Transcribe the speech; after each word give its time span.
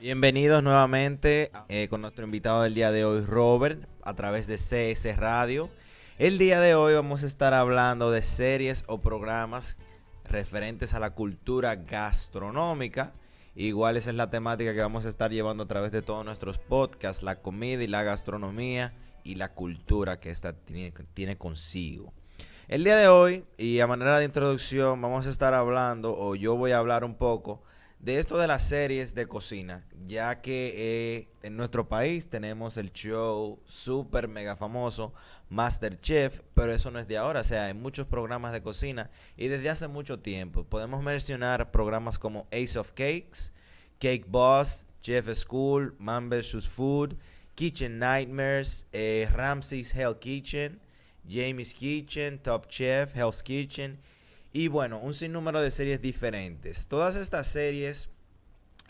Bienvenidos 0.00 0.62
nuevamente 0.62 1.50
eh, 1.68 1.88
con 1.88 2.02
nuestro 2.02 2.24
invitado 2.24 2.62
del 2.62 2.72
día 2.72 2.92
de 2.92 3.04
hoy, 3.04 3.24
Robert, 3.24 3.88
a 4.02 4.14
través 4.14 4.46
de 4.46 4.56
CS 4.56 5.16
Radio. 5.16 5.70
El 6.18 6.38
día 6.38 6.60
de 6.60 6.76
hoy 6.76 6.94
vamos 6.94 7.24
a 7.24 7.26
estar 7.26 7.52
hablando 7.52 8.12
de 8.12 8.22
series 8.22 8.84
o 8.86 9.00
programas 9.00 9.76
referentes 10.24 10.94
a 10.94 11.00
la 11.00 11.14
cultura 11.14 11.74
gastronómica. 11.74 13.12
Igual 13.56 13.96
esa 13.96 14.10
es 14.10 14.16
la 14.16 14.30
temática 14.30 14.72
que 14.72 14.82
vamos 14.82 15.04
a 15.04 15.08
estar 15.08 15.32
llevando 15.32 15.64
a 15.64 15.68
través 15.68 15.90
de 15.90 16.00
todos 16.00 16.24
nuestros 16.24 16.58
podcasts, 16.58 17.24
la 17.24 17.40
comida 17.40 17.82
y 17.82 17.88
la 17.88 18.04
gastronomía 18.04 18.94
y 19.24 19.34
la 19.34 19.52
cultura 19.52 20.20
que 20.20 20.30
esta 20.30 20.52
tiene, 20.52 20.92
tiene 21.12 21.36
consigo. 21.36 22.12
El 22.68 22.84
día 22.84 22.96
de 22.96 23.08
hoy, 23.08 23.44
y 23.56 23.80
a 23.80 23.88
manera 23.88 24.20
de 24.20 24.26
introducción, 24.26 25.02
vamos 25.02 25.26
a 25.26 25.30
estar 25.30 25.54
hablando, 25.54 26.16
o 26.16 26.36
yo 26.36 26.54
voy 26.54 26.70
a 26.70 26.78
hablar 26.78 27.02
un 27.02 27.16
poco, 27.16 27.64
de 28.00 28.18
esto 28.20 28.38
de 28.38 28.46
las 28.46 28.68
series 28.68 29.14
de 29.14 29.26
cocina, 29.26 29.84
ya 30.06 30.40
que 30.40 30.74
eh, 30.76 31.28
en 31.42 31.56
nuestro 31.56 31.88
país 31.88 32.28
tenemos 32.28 32.76
el 32.76 32.92
show 32.92 33.58
súper 33.66 34.28
mega 34.28 34.54
famoso 34.56 35.12
Masterchef, 35.48 36.42
pero 36.54 36.72
eso 36.72 36.90
no 36.90 37.00
es 37.00 37.08
de 37.08 37.16
ahora, 37.18 37.40
o 37.40 37.44
sea, 37.44 37.64
hay 37.66 37.74
muchos 37.74 38.06
programas 38.06 38.52
de 38.52 38.62
cocina 38.62 39.10
y 39.36 39.48
desde 39.48 39.70
hace 39.70 39.88
mucho 39.88 40.20
tiempo. 40.20 40.64
Podemos 40.64 41.02
mencionar 41.02 41.70
programas 41.72 42.18
como 42.18 42.46
Ace 42.52 42.78
of 42.78 42.92
Cakes, 42.92 43.52
Cake 43.98 44.26
Boss, 44.28 44.86
Chef 45.02 45.26
School, 45.34 45.96
Man 45.98 46.30
vs. 46.30 46.68
Food, 46.68 47.16
Kitchen 47.56 47.98
Nightmares, 47.98 48.86
eh, 48.92 49.28
Ramsey's 49.32 49.92
Hell 49.92 50.18
Kitchen, 50.20 50.80
Jamie's 51.28 51.74
Kitchen, 51.74 52.38
Top 52.38 52.68
Chef, 52.68 53.14
Hell's 53.16 53.42
Kitchen 53.42 53.98
y 54.58 54.66
bueno, 54.66 54.98
un 54.98 55.14
sinnúmero 55.14 55.62
de 55.62 55.70
series 55.70 56.02
diferentes. 56.02 56.88
Todas 56.88 57.14
estas 57.14 57.46
series 57.46 58.10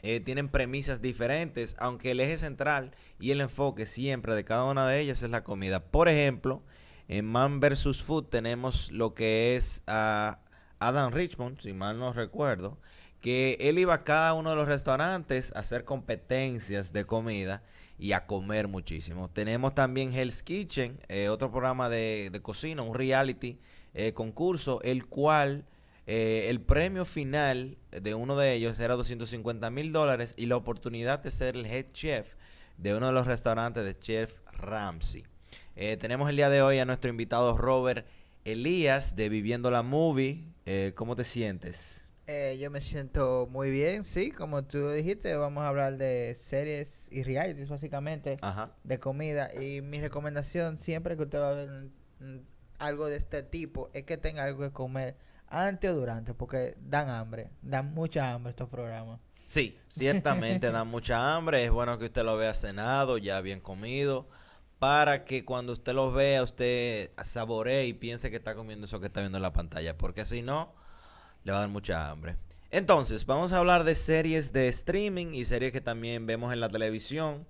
eh, 0.00 0.18
tienen 0.18 0.48
premisas 0.48 1.02
diferentes, 1.02 1.76
aunque 1.78 2.12
el 2.12 2.20
eje 2.20 2.38
central 2.38 2.92
y 3.20 3.32
el 3.32 3.42
enfoque 3.42 3.84
siempre 3.84 4.34
de 4.34 4.44
cada 4.44 4.64
una 4.64 4.88
de 4.88 4.98
ellas 4.98 5.22
es 5.22 5.28
la 5.28 5.44
comida. 5.44 5.84
Por 5.84 6.08
ejemplo, 6.08 6.62
en 7.06 7.26
Man 7.26 7.60
vs. 7.60 8.02
Food 8.02 8.28
tenemos 8.30 8.90
lo 8.92 9.12
que 9.12 9.56
es 9.56 9.82
a 9.86 10.38
Adam 10.78 11.12
Richmond, 11.12 11.60
si 11.60 11.74
mal 11.74 11.98
no 11.98 12.14
recuerdo, 12.14 12.78
que 13.20 13.58
él 13.60 13.78
iba 13.78 13.92
a 13.92 14.04
cada 14.04 14.32
uno 14.32 14.48
de 14.48 14.56
los 14.56 14.68
restaurantes 14.68 15.54
a 15.54 15.58
hacer 15.58 15.84
competencias 15.84 16.94
de 16.94 17.04
comida 17.04 17.62
y 17.98 18.12
a 18.12 18.24
comer 18.24 18.68
muchísimo. 18.68 19.28
Tenemos 19.28 19.74
también 19.74 20.14
Hell's 20.14 20.42
Kitchen, 20.42 20.98
eh, 21.08 21.28
otro 21.28 21.50
programa 21.50 21.90
de, 21.90 22.30
de 22.32 22.40
cocina, 22.40 22.80
un 22.80 22.94
reality 22.94 23.58
eh, 23.94 24.12
concurso, 24.12 24.80
el 24.82 25.06
cual 25.06 25.64
eh, 26.06 26.46
el 26.50 26.60
premio 26.60 27.04
final 27.04 27.78
de 27.90 28.14
uno 28.14 28.36
de 28.36 28.52
ellos 28.54 28.78
era 28.78 28.94
250 28.94 29.70
mil 29.70 29.92
dólares 29.92 30.34
y 30.36 30.46
la 30.46 30.56
oportunidad 30.56 31.20
de 31.20 31.30
ser 31.30 31.56
el 31.56 31.66
head 31.66 31.86
chef 31.92 32.34
de 32.76 32.94
uno 32.94 33.06
de 33.08 33.12
los 33.12 33.26
restaurantes 33.26 33.84
de 33.84 33.98
Chef 33.98 34.40
Ramsey. 34.52 35.24
Eh, 35.74 35.96
tenemos 35.96 36.28
el 36.30 36.36
día 36.36 36.48
de 36.48 36.62
hoy 36.62 36.78
a 36.78 36.84
nuestro 36.84 37.10
invitado 37.10 37.56
Robert 37.56 38.06
Elías 38.44 39.16
de 39.16 39.28
Viviendo 39.28 39.70
la 39.70 39.82
Movie. 39.82 40.44
¿Cómo 40.94 41.16
te 41.16 41.24
sientes? 41.24 42.04
yo 42.58 42.70
me 42.70 42.82
siento 42.82 43.48
muy 43.50 43.70
bien, 43.70 44.04
sí, 44.04 44.30
como 44.30 44.62
tú 44.62 44.90
dijiste, 44.90 45.34
vamos 45.34 45.64
a 45.64 45.68
hablar 45.68 45.96
de 45.96 46.34
series 46.34 47.08
y 47.10 47.22
realities 47.22 47.70
básicamente, 47.70 48.36
de 48.84 48.98
comida. 49.00 49.48
Y 49.58 49.80
mi 49.80 49.98
recomendación 49.98 50.76
siempre 50.76 51.16
que 51.16 51.22
usted 51.22 51.38
va 51.38 51.50
a 51.52 51.54
ver 51.54 51.88
algo 52.78 53.06
de 53.06 53.16
este 53.16 53.42
tipo 53.42 53.90
es 53.92 54.04
que 54.04 54.16
tenga 54.16 54.44
algo 54.44 54.62
que 54.62 54.72
comer 54.72 55.16
antes 55.48 55.90
o 55.90 55.94
durante, 55.94 56.34
porque 56.34 56.76
dan 56.80 57.08
hambre, 57.08 57.50
dan 57.62 57.94
mucha 57.94 58.32
hambre 58.32 58.50
estos 58.50 58.68
programas. 58.68 59.20
Sí, 59.46 59.78
ciertamente 59.88 60.70
dan 60.70 60.88
mucha 60.88 61.34
hambre, 61.34 61.64
es 61.64 61.70
bueno 61.70 61.98
que 61.98 62.06
usted 62.06 62.22
lo 62.22 62.36
vea 62.36 62.52
cenado, 62.52 63.16
ya 63.16 63.40
bien 63.40 63.60
comido, 63.60 64.28
para 64.78 65.24
que 65.24 65.44
cuando 65.44 65.72
usted 65.72 65.94
lo 65.94 66.12
vea, 66.12 66.42
usted 66.42 67.10
saboree 67.24 67.86
y 67.86 67.94
piense 67.94 68.30
que 68.30 68.36
está 68.36 68.54
comiendo 68.54 68.84
eso 68.84 69.00
que 69.00 69.06
está 69.06 69.20
viendo 69.20 69.38
en 69.38 69.42
la 69.42 69.52
pantalla, 69.52 69.96
porque 69.96 70.24
si 70.24 70.42
no, 70.42 70.74
le 71.44 71.52
va 71.52 71.58
a 71.58 71.60
dar 71.62 71.70
mucha 71.70 72.10
hambre. 72.10 72.36
Entonces, 72.70 73.24
vamos 73.24 73.52
a 73.52 73.58
hablar 73.58 73.84
de 73.84 73.94
series 73.94 74.52
de 74.52 74.68
streaming 74.68 75.32
y 75.32 75.46
series 75.46 75.72
que 75.72 75.80
también 75.80 76.26
vemos 76.26 76.52
en 76.52 76.60
la 76.60 76.68
televisión. 76.68 77.46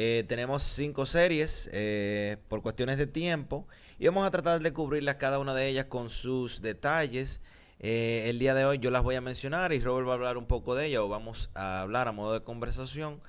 Eh, 0.00 0.24
tenemos 0.28 0.62
cinco 0.62 1.06
series 1.06 1.68
eh, 1.72 2.36
por 2.46 2.62
cuestiones 2.62 2.98
de 2.98 3.08
tiempo 3.08 3.66
y 3.98 4.06
vamos 4.06 4.24
a 4.24 4.30
tratar 4.30 4.62
de 4.62 4.72
cubrirlas 4.72 5.16
cada 5.16 5.40
una 5.40 5.54
de 5.54 5.66
ellas 5.66 5.86
con 5.86 6.08
sus 6.08 6.62
detalles. 6.62 7.40
Eh, 7.80 8.26
el 8.28 8.38
día 8.38 8.54
de 8.54 8.64
hoy 8.64 8.78
yo 8.78 8.92
las 8.92 9.02
voy 9.02 9.16
a 9.16 9.20
mencionar 9.20 9.72
y 9.72 9.80
Robert 9.80 10.06
va 10.06 10.12
a 10.12 10.14
hablar 10.14 10.38
un 10.38 10.46
poco 10.46 10.76
de 10.76 10.86
ellas 10.86 11.00
o 11.00 11.08
vamos 11.08 11.50
a 11.54 11.80
hablar 11.80 12.06
a 12.06 12.12
modo 12.12 12.32
de 12.34 12.44
conversación 12.44 13.20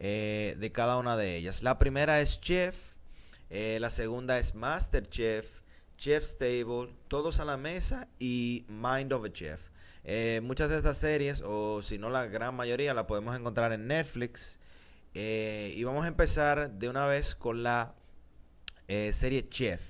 de 0.00 0.70
cada 0.74 0.96
una 0.96 1.16
de 1.16 1.36
ellas. 1.36 1.62
La 1.62 1.78
primera 1.78 2.20
es 2.20 2.40
Chef, 2.40 2.74
la 3.48 3.88
segunda 3.88 4.40
es 4.40 4.56
Master 4.56 5.08
Chef, 5.08 5.46
Chef's 5.96 6.38
Table, 6.38 6.92
Todos 7.06 7.38
a 7.38 7.44
la 7.44 7.56
Mesa 7.56 8.08
y 8.18 8.66
Mind 8.68 9.12
of 9.12 9.24
a 9.26 9.32
Chef. 9.32 9.60
muchas 10.42 10.70
de 10.70 10.76
estas 10.78 10.98
series, 10.98 11.40
o 11.46 11.82
si 11.82 11.98
no 11.98 12.10
la 12.10 12.26
gran 12.26 12.56
mayoría, 12.56 12.94
la 12.94 13.06
podemos 13.06 13.36
encontrar 13.36 13.72
en 13.72 13.86
Netflix. 13.86 14.58
Y 15.18 15.82
vamos 15.84 16.04
a 16.04 16.08
empezar 16.08 16.70
de 16.72 16.88
una 16.88 17.06
vez 17.06 17.34
con 17.34 17.62
la 17.62 17.94
serie 18.86 19.48
Chef 19.48 19.82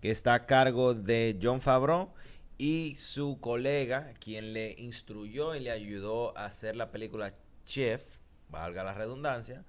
que 0.00 0.10
está 0.10 0.34
a 0.34 0.46
cargo 0.46 0.94
de 0.94 1.38
John 1.40 1.60
Favreau 1.60 2.12
y 2.58 2.94
su 2.96 3.40
colega, 3.40 4.12
quien 4.20 4.52
le 4.52 4.74
instruyó 4.78 5.54
y 5.54 5.60
le 5.60 5.70
ayudó 5.70 6.36
a 6.36 6.46
hacer 6.46 6.76
la 6.76 6.90
película 6.90 7.34
Chef, 7.64 8.02
valga 8.48 8.84
la 8.84 8.94
redundancia. 8.94 9.64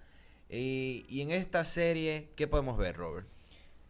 Y, 0.50 1.06
en 1.22 1.32
esta 1.32 1.64
serie, 1.64 2.32
¿qué 2.36 2.48
podemos 2.48 2.78
ver, 2.78 2.98
Robert? 2.98 3.28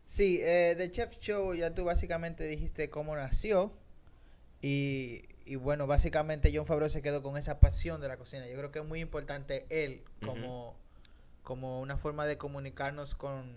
Sí, 0.05 0.39
eh, 0.43 0.75
The 0.77 0.91
Chef 0.91 1.17
Show, 1.19 1.55
ya 1.55 1.73
tú 1.73 1.85
básicamente 1.85 2.43
dijiste 2.45 2.91
cómo 2.91 3.15
nació. 3.15 3.73
Y, 4.61 5.23
y, 5.45 5.55
bueno, 5.55 5.87
básicamente 5.87 6.51
John 6.53 6.67
Favreau 6.67 6.91
se 6.91 7.01
quedó 7.01 7.23
con 7.23 7.37
esa 7.37 7.59
pasión 7.59 8.01
de 8.01 8.07
la 8.07 8.17
cocina. 8.17 8.47
Yo 8.47 8.55
creo 8.55 8.71
que 8.71 8.79
es 8.79 8.85
muy 8.85 8.99
importante 8.99 9.65
él 9.69 10.03
como, 10.23 10.75
como 11.43 11.81
una 11.81 11.97
forma 11.97 12.25
de 12.25 12.37
comunicarnos 12.37 13.15
con, 13.15 13.55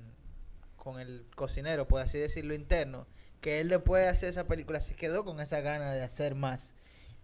con 0.76 1.00
el 1.00 1.26
cocinero, 1.34 1.88
por 1.88 2.00
así 2.00 2.18
decirlo, 2.18 2.54
interno, 2.54 3.06
que 3.40 3.60
él 3.60 3.68
después 3.68 4.02
de 4.02 4.08
hacer 4.08 4.28
esa 4.28 4.46
película 4.46 4.80
se 4.80 4.94
quedó 4.94 5.24
con 5.24 5.40
esa 5.40 5.60
gana 5.60 5.92
de 5.92 6.02
hacer 6.02 6.34
más. 6.34 6.74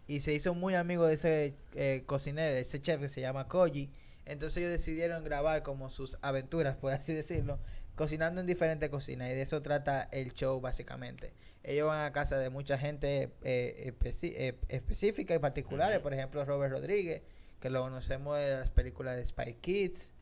Y 0.06 0.20
se 0.20 0.34
hizo 0.34 0.54
muy 0.54 0.74
amigo 0.74 1.06
de 1.06 1.14
ese 1.14 1.54
eh, 1.74 2.02
cocinero, 2.04 2.54
de 2.54 2.60
ese 2.60 2.82
chef 2.82 3.00
que 3.00 3.08
se 3.08 3.20
llama 3.20 3.48
Koji. 3.48 3.90
Entonces 4.26 4.58
ellos 4.58 4.72
decidieron 4.72 5.24
grabar 5.24 5.62
como 5.62 5.88
sus 5.88 6.18
aventuras, 6.20 6.76
por 6.76 6.92
así 6.92 7.14
decirlo, 7.14 7.60
cocinando 7.94 8.40
en 8.40 8.46
diferentes 8.46 8.90
cocinas. 8.90 9.30
Y 9.30 9.34
de 9.34 9.42
eso 9.42 9.62
trata 9.62 10.08
el 10.10 10.32
show 10.34 10.60
básicamente. 10.60 11.32
Ellos 11.62 11.86
van 11.86 12.04
a 12.04 12.12
casa 12.12 12.38
de 12.38 12.50
mucha 12.50 12.76
gente 12.76 13.30
eh, 13.42 13.94
eh, 14.02 14.58
específica 14.68 15.34
y 15.34 15.38
particulares. 15.38 16.00
Por 16.00 16.12
ejemplo, 16.12 16.44
Robert 16.44 16.72
Rodríguez, 16.72 17.22
que 17.60 17.70
lo 17.70 17.82
conocemos 17.82 18.38
de 18.38 18.56
las 18.56 18.70
películas 18.70 19.16
de 19.16 19.24
Spy 19.24 19.54
Kids 19.54 20.12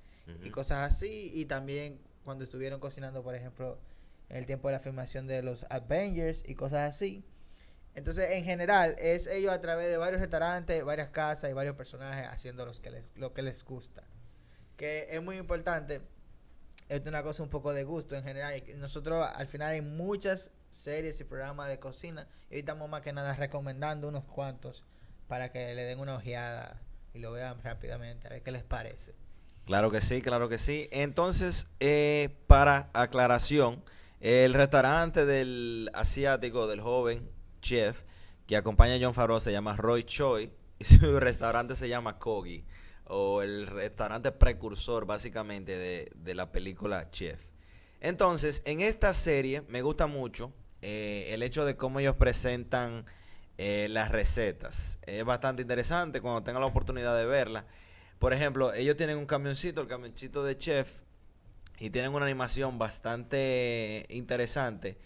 y 0.43 0.50
cosas 0.50 0.93
así. 0.93 1.31
Y 1.34 1.47
también 1.47 2.00
cuando 2.25 2.44
estuvieron 2.44 2.81
cocinando, 2.81 3.22
por 3.22 3.34
ejemplo, 3.34 3.78
en 4.28 4.37
el 4.37 4.47
tiempo 4.47 4.69
de 4.69 4.75
la 4.75 4.81
filmación 4.81 5.27
de 5.27 5.43
los 5.43 5.66
Avengers 5.71 6.43
y 6.47 6.55
cosas 6.55 6.94
así. 6.94 7.25
Entonces, 7.94 8.31
en 8.33 8.44
general, 8.44 8.94
es 8.99 9.27
ellos 9.27 9.53
a 9.53 9.61
través 9.61 9.88
de 9.88 9.97
varios 9.97 10.21
restaurantes, 10.21 10.84
varias 10.84 11.09
casas 11.09 11.50
y 11.50 11.53
varios 11.53 11.75
personajes 11.75 12.28
haciendo 12.28 12.65
lo 13.17 13.33
que 13.33 13.43
les 13.43 13.65
gusta. 13.65 14.05
Que 14.77 15.09
es 15.11 15.22
muy 15.22 15.37
importante. 15.37 16.03
Es 16.88 17.05
una 17.06 17.22
cosa 17.22 17.43
un 17.43 17.50
poco 17.50 17.72
de 17.72 17.84
gusto 17.84 18.15
en 18.15 18.22
general. 18.22 18.62
Nosotros 18.77 19.28
al 19.34 19.49
final 19.49 19.71
hay 19.71 19.81
muchas 19.81 20.53
series 20.71 21.21
y 21.21 21.25
programas 21.25 21.69
de 21.69 21.78
cocina. 21.78 22.28
Y 22.50 22.59
estamos 22.59 22.88
más 22.88 23.03
que 23.03 23.12
nada 23.12 23.34
recomendando 23.34 24.09
unos 24.09 24.25
cuantos 24.25 24.84
para 25.27 25.50
que 25.50 25.75
le 25.75 25.84
den 25.84 25.99
una 25.99 26.15
ojeada 26.15 26.81
y 27.12 27.19
lo 27.19 27.33
vean 27.33 27.61
rápidamente, 27.62 28.28
a 28.28 28.31
ver 28.31 28.43
qué 28.43 28.50
les 28.50 28.62
parece. 28.62 29.15
Claro 29.69 29.91
que 29.91 30.01
sí, 30.01 30.23
claro 30.23 30.49
que 30.49 30.56
sí. 30.56 30.88
Entonces, 30.93 31.69
eh, 31.79 32.38
para 32.47 32.88
aclaración, 32.94 33.85
el 34.19 34.55
restaurante 34.55 35.26
del 35.26 35.91
asiático, 35.93 36.67
del 36.67 36.81
joven 36.81 37.29
chef 37.61 38.03
que 38.47 38.56
acompaña 38.56 38.94
a 38.94 38.99
John 38.99 39.12
Favreau 39.12 39.41
se 39.41 39.53
llama 39.53 39.76
Roy 39.76 40.05
Choi 40.05 40.50
y 40.79 40.85
su 40.87 41.20
restaurante 41.20 41.76
se 41.76 41.87
llama 41.87 42.19
Kogi, 42.19 42.65
o 43.05 43.43
el 43.43 43.67
restaurante 43.67 44.32
precursor 44.32 45.05
básicamente 45.05 45.76
de, 45.76 46.35
la 46.35 46.50
película 46.50 47.11
Chef. 47.11 47.38
Entonces, 48.00 48.62
en 48.65 48.81
esta 48.81 49.12
serie 49.12 49.65
me 49.69 49.82
gusta 49.82 50.06
mucho 50.06 50.50
eh, 50.81 51.29
el 51.32 51.43
hecho 51.43 51.67
de 51.67 51.76
cómo 51.76 52.00
ellos 52.00 52.17
presentan 52.17 53.05
eh, 53.59 53.88
las 53.91 54.12
recetas. 54.12 54.99
Es 55.03 55.26
bastante 55.26 55.61
interesante 55.61 56.23
cuando 56.23 56.43
tenga 56.43 56.59
la 56.59 56.65
oportunidad 56.65 57.15
de 57.19 57.26
verla. 57.26 57.67
Por 58.19 58.32
ejemplo, 58.32 58.73
ellos 58.75 58.97
tienen 58.97 59.19
un 59.19 59.26
camioncito, 59.26 59.81
el 59.81 59.88
camioncito 59.88 60.43
de 60.43 60.56
chef, 60.59 60.91
y 61.79 61.91
tienen 61.91 62.12
una 62.12 62.25
animación 62.25 62.79
bastante 62.79 64.06
interesante. 64.09 64.99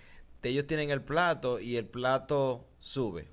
Ellos 0.43 0.67
tienen 0.67 0.91
el 0.91 1.03
plato 1.03 1.61
y 1.61 1.77
el 1.77 1.87
plato 1.87 2.67
sube. 2.79 3.29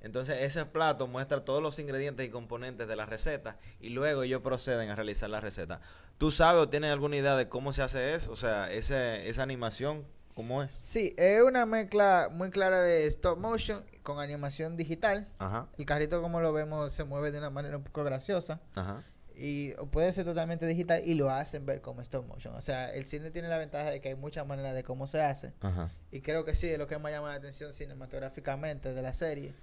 Entonces 0.00 0.42
ese 0.42 0.66
plato 0.66 1.06
muestra 1.06 1.44
todos 1.44 1.62
los 1.62 1.78
ingredientes 1.78 2.26
y 2.26 2.30
componentes 2.30 2.88
de 2.88 2.96
la 2.96 3.06
receta 3.06 3.58
y 3.80 3.90
luego 3.90 4.24
ellos 4.24 4.42
proceden 4.42 4.90
a 4.90 4.96
realizar 4.96 5.30
la 5.30 5.40
receta. 5.40 5.80
¿Tú 6.18 6.30
sabes 6.30 6.62
o 6.62 6.68
tienes 6.68 6.92
alguna 6.92 7.16
idea 7.16 7.36
de 7.36 7.48
cómo 7.48 7.72
se 7.72 7.82
hace 7.82 8.14
eso? 8.14 8.32
O 8.32 8.36
sea, 8.36 8.70
ese, 8.70 9.28
esa 9.28 9.42
animación, 9.42 10.04
¿cómo 10.34 10.62
es? 10.62 10.72
Sí, 10.78 11.14
es 11.16 11.42
una 11.42 11.66
mezcla 11.66 12.28
muy 12.30 12.50
clara 12.50 12.80
de 12.80 13.06
stop 13.06 13.38
motion 13.38 13.84
con 14.02 14.18
animación 14.20 14.76
digital. 14.76 15.28
Ajá, 15.38 15.68
El 15.78 15.86
carrito 15.86 16.20
como 16.22 16.40
lo 16.40 16.52
vemos 16.52 16.92
se 16.92 17.04
mueve 17.04 17.30
de 17.30 17.38
una 17.38 17.50
manera 17.50 17.76
un 17.76 17.84
poco 17.84 18.04
graciosa. 18.04 18.60
ajá. 18.74 19.04
Y 19.34 19.72
puede 19.90 20.12
ser 20.12 20.26
totalmente 20.26 20.66
digital 20.66 21.02
y 21.06 21.14
lo 21.14 21.30
hacen 21.30 21.64
ver 21.64 21.80
como 21.80 22.02
stop 22.02 22.26
motion. 22.26 22.54
O 22.54 22.60
sea, 22.60 22.92
el 22.92 23.06
cine 23.06 23.30
tiene 23.30 23.48
la 23.48 23.56
ventaja 23.56 23.90
de 23.90 24.00
que 24.00 24.10
hay 24.10 24.14
muchas 24.14 24.46
maneras 24.46 24.74
de 24.74 24.84
cómo 24.84 25.06
se 25.06 25.22
hace. 25.22 25.54
Ajá. 25.62 25.90
Y 26.10 26.20
creo 26.20 26.44
que 26.44 26.54
sí, 26.54 26.68
es 26.68 26.78
lo 26.78 26.86
que 26.86 26.98
más 26.98 27.10
llama 27.12 27.28
la 27.30 27.34
atención 27.36 27.72
cinematográficamente 27.72 28.92
de 28.92 29.00
la 29.02 29.14
serie. 29.14 29.54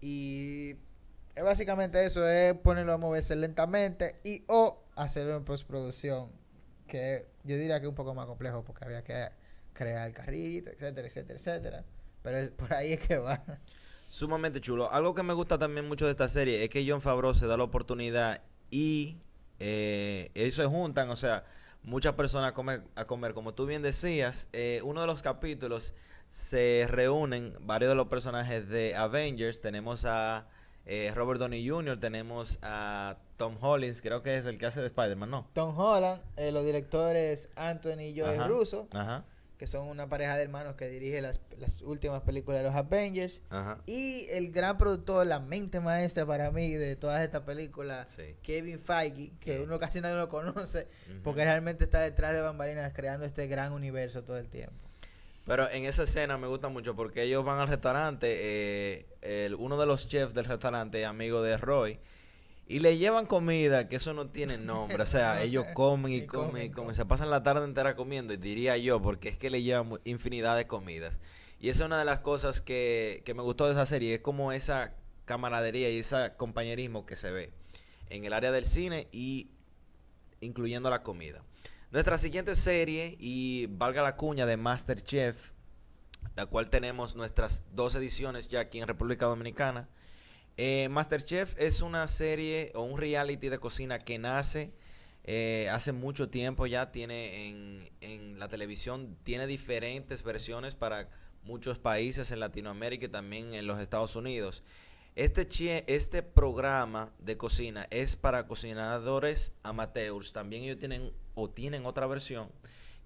Y 0.00 0.76
es 1.34 1.42
básicamente 1.42 2.04
eso, 2.06 2.26
es 2.28 2.54
ponerlo 2.54 2.92
a 2.92 2.96
moverse 2.96 3.34
lentamente 3.34 4.20
y 4.22 4.44
o 4.46 4.80
hacerlo 4.94 5.36
en 5.36 5.44
postproducción. 5.44 6.30
Que 6.86 7.26
yo 7.42 7.56
diría 7.56 7.80
que 7.80 7.86
es 7.86 7.90
un 7.90 7.96
poco 7.96 8.14
más 8.14 8.26
complejo 8.26 8.62
porque 8.62 8.84
había 8.84 9.02
que 9.02 9.28
crear 9.74 10.06
el 10.08 10.14
carrito, 10.14 10.70
etcétera, 10.70 11.06
etcétera, 11.08 11.38
etcétera. 11.38 11.84
Pero 12.22 12.38
es- 12.38 12.50
por 12.50 12.72
ahí 12.72 12.94
es 12.94 13.00
que 13.06 13.18
va. 13.18 13.42
Sumamente 14.08 14.60
chulo. 14.60 14.90
Algo 14.92 15.14
que 15.14 15.22
me 15.22 15.34
gusta 15.34 15.58
también 15.58 15.86
mucho 15.88 16.04
de 16.06 16.12
esta 16.12 16.28
serie 16.28 16.62
es 16.64 16.70
que 16.70 16.88
John 16.88 17.02
Favreau 17.02 17.34
se 17.34 17.46
da 17.46 17.56
la 17.56 17.64
oportunidad 17.64 18.42
y 18.70 19.16
eh, 19.60 20.30
ellos 20.34 20.54
se 20.54 20.66
juntan, 20.66 21.10
o 21.10 21.16
sea, 21.16 21.44
muchas 21.82 22.14
personas 22.14 22.50
a 22.50 22.54
comer, 22.54 22.82
a 22.94 23.04
comer. 23.06 23.34
Como 23.34 23.54
tú 23.54 23.66
bien 23.66 23.82
decías, 23.82 24.48
eh, 24.52 24.80
uno 24.84 25.00
de 25.00 25.06
los 25.06 25.22
capítulos 25.22 25.94
se 26.30 26.86
reúnen 26.88 27.54
varios 27.60 27.90
de 27.90 27.94
los 27.94 28.08
personajes 28.08 28.68
de 28.68 28.94
Avengers. 28.96 29.60
Tenemos 29.60 30.04
a 30.04 30.46
eh, 30.86 31.12
Robert 31.14 31.40
Downey 31.40 31.66
Jr., 31.68 31.98
tenemos 31.98 32.58
a 32.62 33.16
Tom 33.36 33.56
Hollins, 33.60 34.02
creo 34.02 34.22
que 34.22 34.36
es 34.36 34.44
el 34.46 34.58
que 34.58 34.66
hace 34.66 34.80
de 34.80 34.88
Spider-Man, 34.88 35.30
¿no? 35.30 35.48
Tom 35.54 35.76
Holland, 35.78 36.20
eh, 36.36 36.52
los 36.52 36.64
directores 36.64 37.48
Anthony 37.56 38.00
y 38.12 38.20
Joe. 38.20 38.36
Russo, 38.48 38.86
Ajá, 38.92 39.24
que 39.64 39.68
son 39.70 39.88
una 39.88 40.06
pareja 40.10 40.36
de 40.36 40.42
hermanos 40.42 40.74
que 40.74 40.90
dirige 40.90 41.22
las, 41.22 41.40
las 41.58 41.80
últimas 41.80 42.20
películas 42.20 42.60
de 42.60 42.66
los 42.68 42.74
Avengers. 42.74 43.42
ajá. 43.48 43.78
Y 43.86 44.26
el 44.28 44.52
gran 44.52 44.76
productor, 44.76 45.26
la 45.26 45.40
mente 45.40 45.80
maestra 45.80 46.26
para 46.26 46.50
mí 46.50 46.74
de 46.74 46.96
todas 46.96 47.22
estas 47.24 47.40
películas, 47.44 48.10
Sí. 48.14 48.36
Kevin 48.42 48.78
Feige, 48.78 49.32
que 49.40 49.56
Sí. 49.56 49.62
uno 49.62 49.78
casi 49.78 50.02
nadie 50.02 50.16
lo 50.16 50.28
conoce, 50.28 50.86
porque 51.22 51.44
realmente 51.44 51.84
está 51.84 52.00
detrás 52.00 52.34
de 52.34 52.42
bambalinas 52.42 52.92
creando 52.92 53.24
este 53.24 53.46
gran 53.46 53.72
universo 53.72 54.22
todo 54.22 54.36
el 54.36 54.50
tiempo. 54.50 54.74
Pero 55.46 55.70
en 55.70 55.86
esa 55.86 56.02
escena 56.02 56.36
me 56.36 56.46
gusta 56.46 56.68
mucho 56.68 56.94
porque 56.94 57.22
ellos 57.22 57.42
van 57.42 57.58
al 57.58 57.68
restaurante, 57.68 58.26
eh, 58.30 59.06
el- 59.22 59.54
uno 59.54 59.78
de 59.80 59.86
los 59.86 60.08
chefs 60.08 60.34
del 60.34 60.44
restaurante 60.44 61.00
es 61.00 61.06
amigo 61.06 61.40
de 61.40 61.56
Roy, 61.56 61.98
y 62.66 62.80
le 62.80 62.96
llevan 62.96 63.26
comida 63.26 63.88
que 63.88 63.96
eso 63.96 64.14
no 64.14 64.28
tiene 64.28 64.58
nombre. 64.58 65.02
O 65.02 65.06
sea, 65.06 65.42
ellos 65.42 65.66
comen 65.74 66.12
y 66.12 66.16
Y 66.16 66.26
comen 66.26 66.48
comen, 66.48 66.66
y 66.66 66.70
comen. 66.70 66.94
Se 66.94 67.04
pasan 67.04 67.30
la 67.30 67.42
tarde 67.42 67.64
entera 67.64 67.96
comiendo, 67.96 68.32
y 68.32 68.36
diría 68.36 68.76
yo, 68.76 69.00
porque 69.02 69.28
es 69.28 69.36
que 69.36 69.50
le 69.50 69.62
llevan 69.62 69.98
infinidad 70.04 70.56
de 70.56 70.66
comidas. 70.66 71.20
Y 71.60 71.68
esa 71.68 71.84
es 71.84 71.86
una 71.86 71.98
de 71.98 72.04
las 72.04 72.20
cosas 72.20 72.60
que, 72.60 73.22
que 73.24 73.34
me 73.34 73.42
gustó 73.42 73.66
de 73.66 73.72
esa 73.72 73.86
serie, 73.86 74.14
es 74.14 74.20
como 74.20 74.52
esa 74.52 74.94
camaradería 75.24 75.90
y 75.90 75.98
ese 75.98 76.32
compañerismo 76.36 77.06
que 77.06 77.16
se 77.16 77.30
ve 77.30 77.52
en 78.10 78.24
el 78.24 78.32
área 78.32 78.52
del 78.52 78.66
cine 78.66 79.08
y 79.12 79.50
incluyendo 80.40 80.90
la 80.90 81.02
comida. 81.02 81.42
Nuestra 81.90 82.18
siguiente 82.18 82.54
serie, 82.54 83.16
y 83.20 83.66
valga 83.66 84.02
la 84.02 84.16
cuña 84.16 84.46
de 84.46 84.56
Masterchef, 84.56 85.52
la 86.34 86.46
cual 86.46 86.68
tenemos 86.68 87.14
nuestras 87.14 87.64
dos 87.72 87.94
ediciones 87.94 88.48
ya 88.48 88.60
aquí 88.60 88.80
en 88.80 88.88
República 88.88 89.26
Dominicana. 89.26 89.88
Eh, 90.56 90.88
Masterchef 90.90 91.54
es 91.58 91.82
una 91.82 92.06
serie 92.06 92.70
o 92.74 92.82
un 92.82 92.98
reality 92.98 93.48
de 93.48 93.58
cocina 93.58 93.98
que 93.98 94.18
nace 94.18 94.72
eh, 95.26 95.70
hace 95.72 95.92
mucho 95.92 96.28
tiempo 96.28 96.66
ya, 96.66 96.92
tiene 96.92 97.48
en, 98.02 98.38
la 98.38 98.48
televisión, 98.48 99.16
tiene 99.22 99.46
diferentes 99.46 100.22
versiones 100.22 100.74
para 100.74 101.08
muchos 101.44 101.78
países 101.78 102.30
en 102.30 102.40
Latinoamérica 102.40 103.06
y 103.06 103.08
también 103.08 103.54
en 103.54 103.66
los 103.66 103.80
Estados 103.80 104.16
Unidos. 104.16 104.62
Este, 105.16 105.84
este 105.86 106.22
programa 106.22 107.10
de 107.18 107.38
cocina 107.38 107.86
es 107.90 108.16
para 108.16 108.46
cocinadores 108.46 109.54
amateurs. 109.62 110.32
También 110.32 110.64
ellos 110.64 110.78
tienen 110.78 111.12
o 111.34 111.48
tienen 111.48 111.86
otra 111.86 112.06
versión 112.06 112.50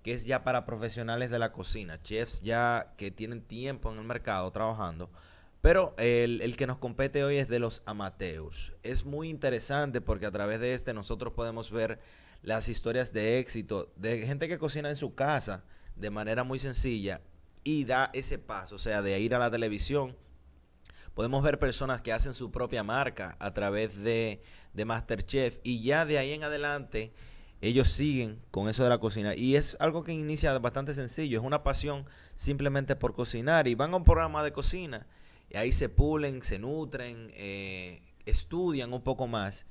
que 0.02 0.14
es 0.14 0.24
ya 0.24 0.42
para 0.42 0.64
profesionales 0.64 1.30
de 1.30 1.38
la 1.38 1.52
cocina, 1.52 2.02
chefs 2.02 2.40
ya 2.40 2.94
que 2.96 3.10
tienen 3.10 3.42
tiempo 3.42 3.92
en 3.92 3.98
el 3.98 4.04
mercado 4.04 4.50
trabajando. 4.50 5.10
Pero 5.60 5.94
el, 5.98 6.40
el 6.40 6.56
que 6.56 6.66
nos 6.66 6.78
compete 6.78 7.24
hoy 7.24 7.38
es 7.38 7.48
de 7.48 7.58
los 7.58 7.82
amateurs. 7.84 8.72
Es 8.82 9.04
muy 9.04 9.28
interesante 9.28 10.00
porque 10.00 10.26
a 10.26 10.30
través 10.30 10.60
de 10.60 10.74
este 10.74 10.94
nosotros 10.94 11.32
podemos 11.32 11.70
ver 11.70 11.98
las 12.42 12.68
historias 12.68 13.12
de 13.12 13.38
éxito 13.40 13.92
de 13.96 14.24
gente 14.26 14.48
que 14.48 14.58
cocina 14.58 14.88
en 14.88 14.96
su 14.96 15.14
casa 15.14 15.64
de 15.96 16.10
manera 16.10 16.44
muy 16.44 16.58
sencilla 16.58 17.20
y 17.64 17.84
da 17.84 18.10
ese 18.12 18.38
paso, 18.38 18.76
o 18.76 18.78
sea, 18.78 19.02
de 19.02 19.18
ir 19.18 19.34
a 19.34 19.38
la 19.38 19.50
televisión. 19.50 20.16
Podemos 21.14 21.42
ver 21.42 21.58
personas 21.58 22.00
que 22.00 22.12
hacen 22.12 22.32
su 22.32 22.52
propia 22.52 22.84
marca 22.84 23.36
a 23.40 23.52
través 23.52 23.96
de, 23.96 24.40
de 24.72 24.84
Masterchef 24.84 25.58
y 25.64 25.82
ya 25.82 26.06
de 26.06 26.18
ahí 26.18 26.32
en 26.32 26.44
adelante 26.44 27.12
ellos 27.60 27.88
siguen 27.88 28.40
con 28.52 28.68
eso 28.68 28.84
de 28.84 28.88
la 28.88 28.98
cocina 28.98 29.34
y 29.34 29.56
es 29.56 29.76
algo 29.80 30.04
que 30.04 30.12
inicia 30.12 30.56
bastante 30.60 30.94
sencillo, 30.94 31.40
es 31.40 31.44
una 31.44 31.64
pasión 31.64 32.06
simplemente 32.36 32.94
por 32.94 33.14
cocinar 33.14 33.66
y 33.66 33.74
van 33.74 33.92
a 33.92 33.96
un 33.96 34.04
programa 34.04 34.44
de 34.44 34.52
cocina 34.52 35.08
y 35.50 35.56
ahí 35.56 35.72
se 35.72 35.88
pulen, 35.88 36.42
se 36.42 36.58
nutren, 36.58 37.32
eh, 37.34 38.02
estudian 38.26 38.92
un 38.92 39.02
poco 39.02 39.26
más 39.26 39.66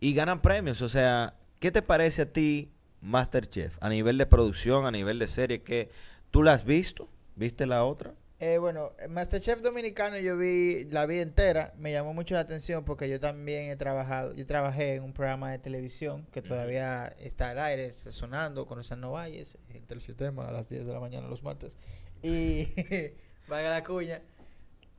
y 0.00 0.14
ganan 0.14 0.42
premios. 0.42 0.82
O 0.82 0.88
sea, 0.88 1.34
¿qué 1.58 1.70
te 1.70 1.82
parece 1.82 2.22
a 2.22 2.32
ti 2.32 2.72
Masterchef 3.00 3.76
a 3.80 3.88
nivel 3.88 4.18
de 4.18 4.26
producción, 4.26 4.86
a 4.86 4.90
nivel 4.90 5.18
de 5.18 5.26
serie? 5.26 5.62
que 5.62 5.90
¿Tú 6.30 6.42
la 6.42 6.54
has 6.54 6.64
visto? 6.64 7.08
¿Viste 7.36 7.66
la 7.66 7.84
otra? 7.84 8.14
Eh, 8.40 8.58
bueno, 8.58 8.90
Masterchef 9.08 9.60
Dominicano 9.60 10.18
yo 10.18 10.36
vi, 10.36 10.84
la 10.86 11.06
vi 11.06 11.20
entera, 11.20 11.74
me 11.78 11.92
llamó 11.92 12.12
mucho 12.12 12.34
la 12.34 12.40
atención 12.40 12.84
porque 12.84 13.08
yo 13.08 13.20
también 13.20 13.70
he 13.70 13.76
trabajado, 13.76 14.34
yo 14.34 14.44
trabajé 14.46 14.94
en 14.94 15.04
un 15.04 15.12
programa 15.12 15.52
de 15.52 15.60
televisión 15.60 16.26
que 16.32 16.42
todavía 16.42 17.14
está 17.20 17.50
al 17.50 17.60
aire, 17.60 17.86
está 17.86 18.10
sonando, 18.10 18.66
con 18.66 18.78
Rosano 18.78 19.12
Valles, 19.12 19.56
en 19.68 19.86
Telesistema 19.86 20.48
a 20.48 20.50
las 20.50 20.68
10 20.68 20.86
de 20.86 20.92
la 20.92 20.98
mañana 20.98 21.28
los 21.28 21.44
martes. 21.44 21.76
Y 22.20 22.66
valga 23.48 23.70
la 23.70 23.84
cuña. 23.84 24.22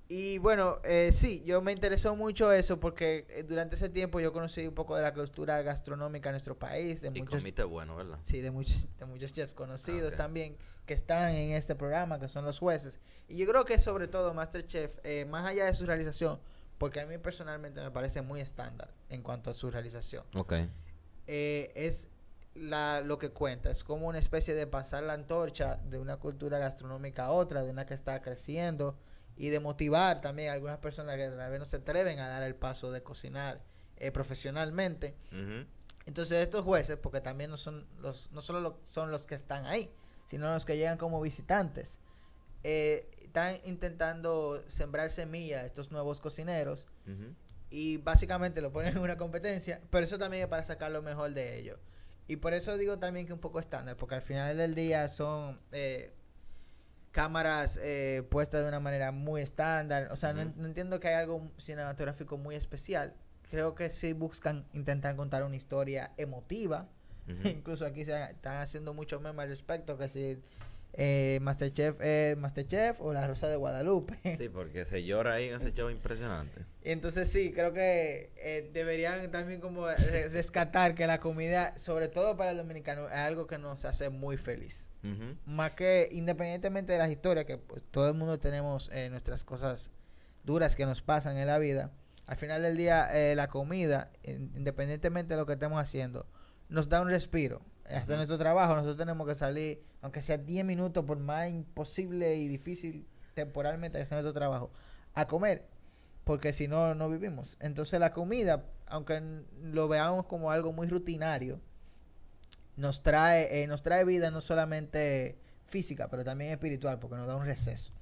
Y 0.10 0.38
bueno, 0.38 0.80
eh, 0.84 1.12
sí, 1.14 1.42
yo 1.46 1.62
me 1.62 1.72
interesó 1.72 2.16
mucho 2.16 2.52
eso 2.52 2.80
porque 2.80 3.26
eh, 3.30 3.44
durante 3.44 3.76
ese 3.76 3.90
tiempo 3.90 4.20
yo 4.20 4.34
conocí 4.34 4.68
un 4.68 4.76
poco 4.76 4.96
de 4.96 5.02
la 5.02 5.14
cultura 5.14 5.62
gastronómica 5.62 6.30
en 6.30 6.34
nuestro 6.34 6.58
país, 6.60 7.02
de 7.02 7.08
Y 7.08 7.22
muchos 7.22 7.38
comiste 7.40 7.64
bueno, 7.64 7.96
¿verdad? 7.96 8.20
Sí, 8.24 8.42
de 8.42 8.52
muchos, 8.52 8.86
de 9.00 9.06
muchos 9.06 9.32
chefs 9.34 9.54
conocidos 9.54 10.16
también 10.16 10.58
que 10.86 10.94
están 10.94 11.34
en 11.34 11.54
este 11.54 11.76
programa, 11.76 12.20
que 12.20 12.28
son 12.28 12.44
los 12.44 12.60
jueces. 12.60 13.00
Y 13.30 13.38
yo 13.38 13.48
creo 13.48 13.64
que 13.64 13.80
sobre 13.80 14.08
todo 14.08 14.34
Masterchef, 14.34 14.92
eh, 15.04 15.26
más 15.26 15.48
allá 15.48 15.66
de 15.66 15.74
su 15.74 15.86
realización, 15.86 16.40
porque 16.78 17.00
a 17.00 17.06
mí 17.06 17.18
personalmente 17.18 17.82
me 17.82 17.90
parece 17.90 18.22
muy 18.22 18.42
estándar 18.42 18.94
en 19.10 19.22
cuanto 19.24 19.50
a 19.52 19.54
su 19.54 19.72
realización, 19.72 20.26
Ok. 20.36 20.54
eh, 21.28 21.72
es 21.76 22.10
la, 22.56 23.02
lo 23.02 23.18
que 23.18 23.30
cuenta, 23.30 23.70
es 23.72 23.84
como 23.84 24.08
una 24.08 24.20
especie 24.20 24.54
de 24.54 24.68
pasar 24.68 25.04
la 25.04 25.14
antorcha 25.14 25.80
de 25.86 25.98
una 25.98 26.18
cultura 26.18 26.60
gastronómica 26.60 27.26
a 27.26 27.32
otra, 27.32 27.64
de 27.64 27.72
una 27.72 27.86
que 27.86 27.94
está 27.94 28.22
creciendo, 28.22 28.98
y 29.38 29.50
de 29.50 29.60
motivar 29.60 30.22
también 30.22 30.50
a 30.50 30.54
algunas 30.54 30.78
personas 30.80 31.16
que 31.18 31.28
tal 31.30 31.50
vez 31.50 31.60
no 31.60 31.66
se 31.66 31.78
atreven 31.78 32.20
a 32.20 32.28
dar 32.28 32.44
el 32.44 32.56
paso 32.56 32.92
de 32.92 33.02
cocinar 33.04 33.62
eh, 33.98 34.12
profesionalmente. 34.12 35.16
Entonces 36.06 36.42
estos 36.44 36.64
jueces, 36.66 36.98
porque 36.98 37.22
también 37.22 37.50
no 37.50 37.58
son 37.58 37.88
los, 38.00 38.32
no 38.32 38.42
solo 38.42 38.60
lo- 38.60 38.80
son 38.84 39.10
los 39.12 39.26
que 39.26 39.36
están 39.36 39.66
ahí, 39.66 39.90
sino 40.30 40.52
los 40.52 40.66
que 40.66 40.76
llegan 40.78 40.98
como 40.98 41.22
visitantes, 41.22 42.00
eh, 42.64 43.10
están 43.22 43.60
intentando 43.66 44.64
sembrar 44.68 45.12
semillas 45.12 45.64
a 45.64 45.66
estos 45.66 45.92
nuevos 45.92 46.20
cocineros 46.20 46.88
y 47.70 47.98
básicamente 47.98 48.62
lo 48.62 48.72
ponen 48.72 48.94
en 48.98 49.00
una 49.00 49.18
competencia, 49.18 49.82
pero 49.90 50.06
eso 50.06 50.18
también 50.20 50.44
es 50.44 50.50
para 50.50 50.64
sacar 50.64 50.92
lo 50.92 51.02
mejor 51.02 51.34
de 51.34 51.58
ellos. 51.60 51.80
Y 52.28 52.38
por 52.38 52.54
eso 52.54 52.78
digo 52.78 53.00
también 53.00 53.26
que 53.28 53.34
un 53.34 53.40
poco 53.40 53.60
estándar, 53.60 53.98
porque 53.98 54.16
al 54.16 54.22
final 54.22 54.56
del 54.58 54.76
día 54.76 55.08
son 55.08 55.60
eh, 55.72 56.14
cámaras 57.14 57.80
eh, 57.82 58.24
puestas 58.30 58.64
de 58.64 58.68
una 58.68 58.82
manera 58.82 59.12
muy 59.12 59.42
estándar. 59.42 60.10
O 60.12 60.16
sea, 60.18 60.34
no, 60.34 60.42
entiendo 60.42 61.00
que 61.00 61.08
hay 61.08 61.14
algo 61.14 61.50
cinematográfico 61.58 62.38
muy 62.38 62.56
especial. 62.56 63.14
Creo 63.50 63.76
que 63.76 63.90
sí 63.92 64.14
buscan 64.14 64.66
intentar 64.74 65.16
contar 65.16 65.44
una 65.44 65.56
historia 65.56 66.12
emotiva. 66.18 66.90
Incluso 67.46 67.86
aquí 67.86 68.04
se 68.04 68.22
están 68.24 68.62
haciendo 68.62 68.94
muchos 68.94 69.22
memes 69.22 69.44
al 69.44 69.50
respecto, 69.50 69.98
que 69.98 70.10
si 70.10 70.42
eh, 70.94 71.40
Masterchef 71.42 72.00
es 72.02 72.38
Masterchef 72.38 73.02
o 73.02 73.14
La 73.14 73.26
Rosa 73.28 73.48
de 73.48 73.56
Guadalupe. 73.56 74.20
Sí, 74.38 74.48
porque 74.50 74.86
se 74.86 75.04
llora 75.04 75.34
ahí 75.34 75.48
en 75.50 75.56
ese 75.56 75.74
show 75.74 75.90
impresionante. 75.90 76.62
Y 76.84 76.92
entonces 76.92 77.30
sí, 77.30 77.52
creo 77.52 77.74
que 77.74 78.32
eh, 78.38 78.70
deberían 78.74 79.32
también 79.32 79.60
como 79.62 79.88
re- 79.88 80.30
rescatar 80.30 80.94
que 80.96 81.08
la 81.08 81.20
comida, 81.20 81.78
sobre 81.78 82.08
todo 82.10 82.38
para 82.38 82.52
el 82.52 82.58
dominicano, 82.58 83.08
es 83.08 83.14
algo 83.16 83.48
que 83.48 83.58
nos 83.58 83.86
hace 83.86 84.10
muy 84.10 84.38
feliz. 84.38 84.90
Más 85.46 85.72
que 85.72 86.08
independientemente 86.12 86.94
de 86.94 87.00
las 87.00 87.10
historias, 87.10 87.46
que 87.46 87.58
pues, 87.58 87.82
todo 87.92 88.08
el 88.08 88.14
mundo 88.14 88.40
tenemos 88.40 88.90
eh, 88.94 89.10
nuestras 89.10 89.44
cosas 89.44 89.90
duras 90.46 90.76
que 90.76 90.86
nos 90.86 91.02
pasan 91.02 91.38
en 91.38 91.48
la 91.48 91.58
vida, 91.58 91.92
al 92.26 92.38
final 92.38 92.62
del 92.62 92.78
día 92.78 93.10
eh, 93.12 93.36
la 93.36 93.48
comida, 93.50 94.12
independientemente 94.24 95.34
de 95.34 95.40
lo 95.40 95.46
que 95.46 95.54
estemos 95.54 95.82
haciendo, 95.82 96.26
nos 96.74 96.90
da 96.90 97.02
un 97.02 97.10
respiro. 97.10 97.62
Hasta 97.86 98.16
nuestro 98.16 98.38
trabajo, 98.40 98.74
nosotros 98.74 98.98
tenemos 98.98 99.28
que 99.28 99.36
salir, 99.36 99.84
aunque 100.02 100.22
sea 100.22 100.38
10 100.38 100.66
minutos, 100.66 101.06
por 101.06 101.20
más 101.20 101.50
imposible 101.50 102.36
y 102.36 102.48
difícil 102.48 103.06
temporalmente 103.36 104.00
que 104.00 104.06
sea 104.06 104.18
nuestro 104.18 104.34
trabajo, 104.34 104.72
a 105.14 105.28
comer, 105.28 105.68
porque 106.24 106.52
si 106.52 106.68
no, 106.68 106.96
no 106.96 107.10
vivimos. 107.10 107.58
Entonces 107.60 108.00
la 108.00 108.12
comida, 108.12 108.66
aunque 108.88 109.22
lo 109.62 109.88
veamos 109.88 110.26
como 110.26 110.50
algo 110.50 110.74
muy 110.74 110.88
rutinario, 110.88 111.62
nos 112.76 113.04
trae, 113.04 113.62
eh, 113.62 113.68
nos 113.68 113.84
trae 113.84 114.04
vida 114.04 114.32
no 114.32 114.42
solamente 114.42 115.38
física, 115.68 116.08
pero 116.10 116.24
también 116.24 116.52
espiritual, 116.52 116.98
porque 116.98 117.18
nos 117.18 117.28
da 117.28 117.36
un 117.36 117.46
receso. 117.46 117.94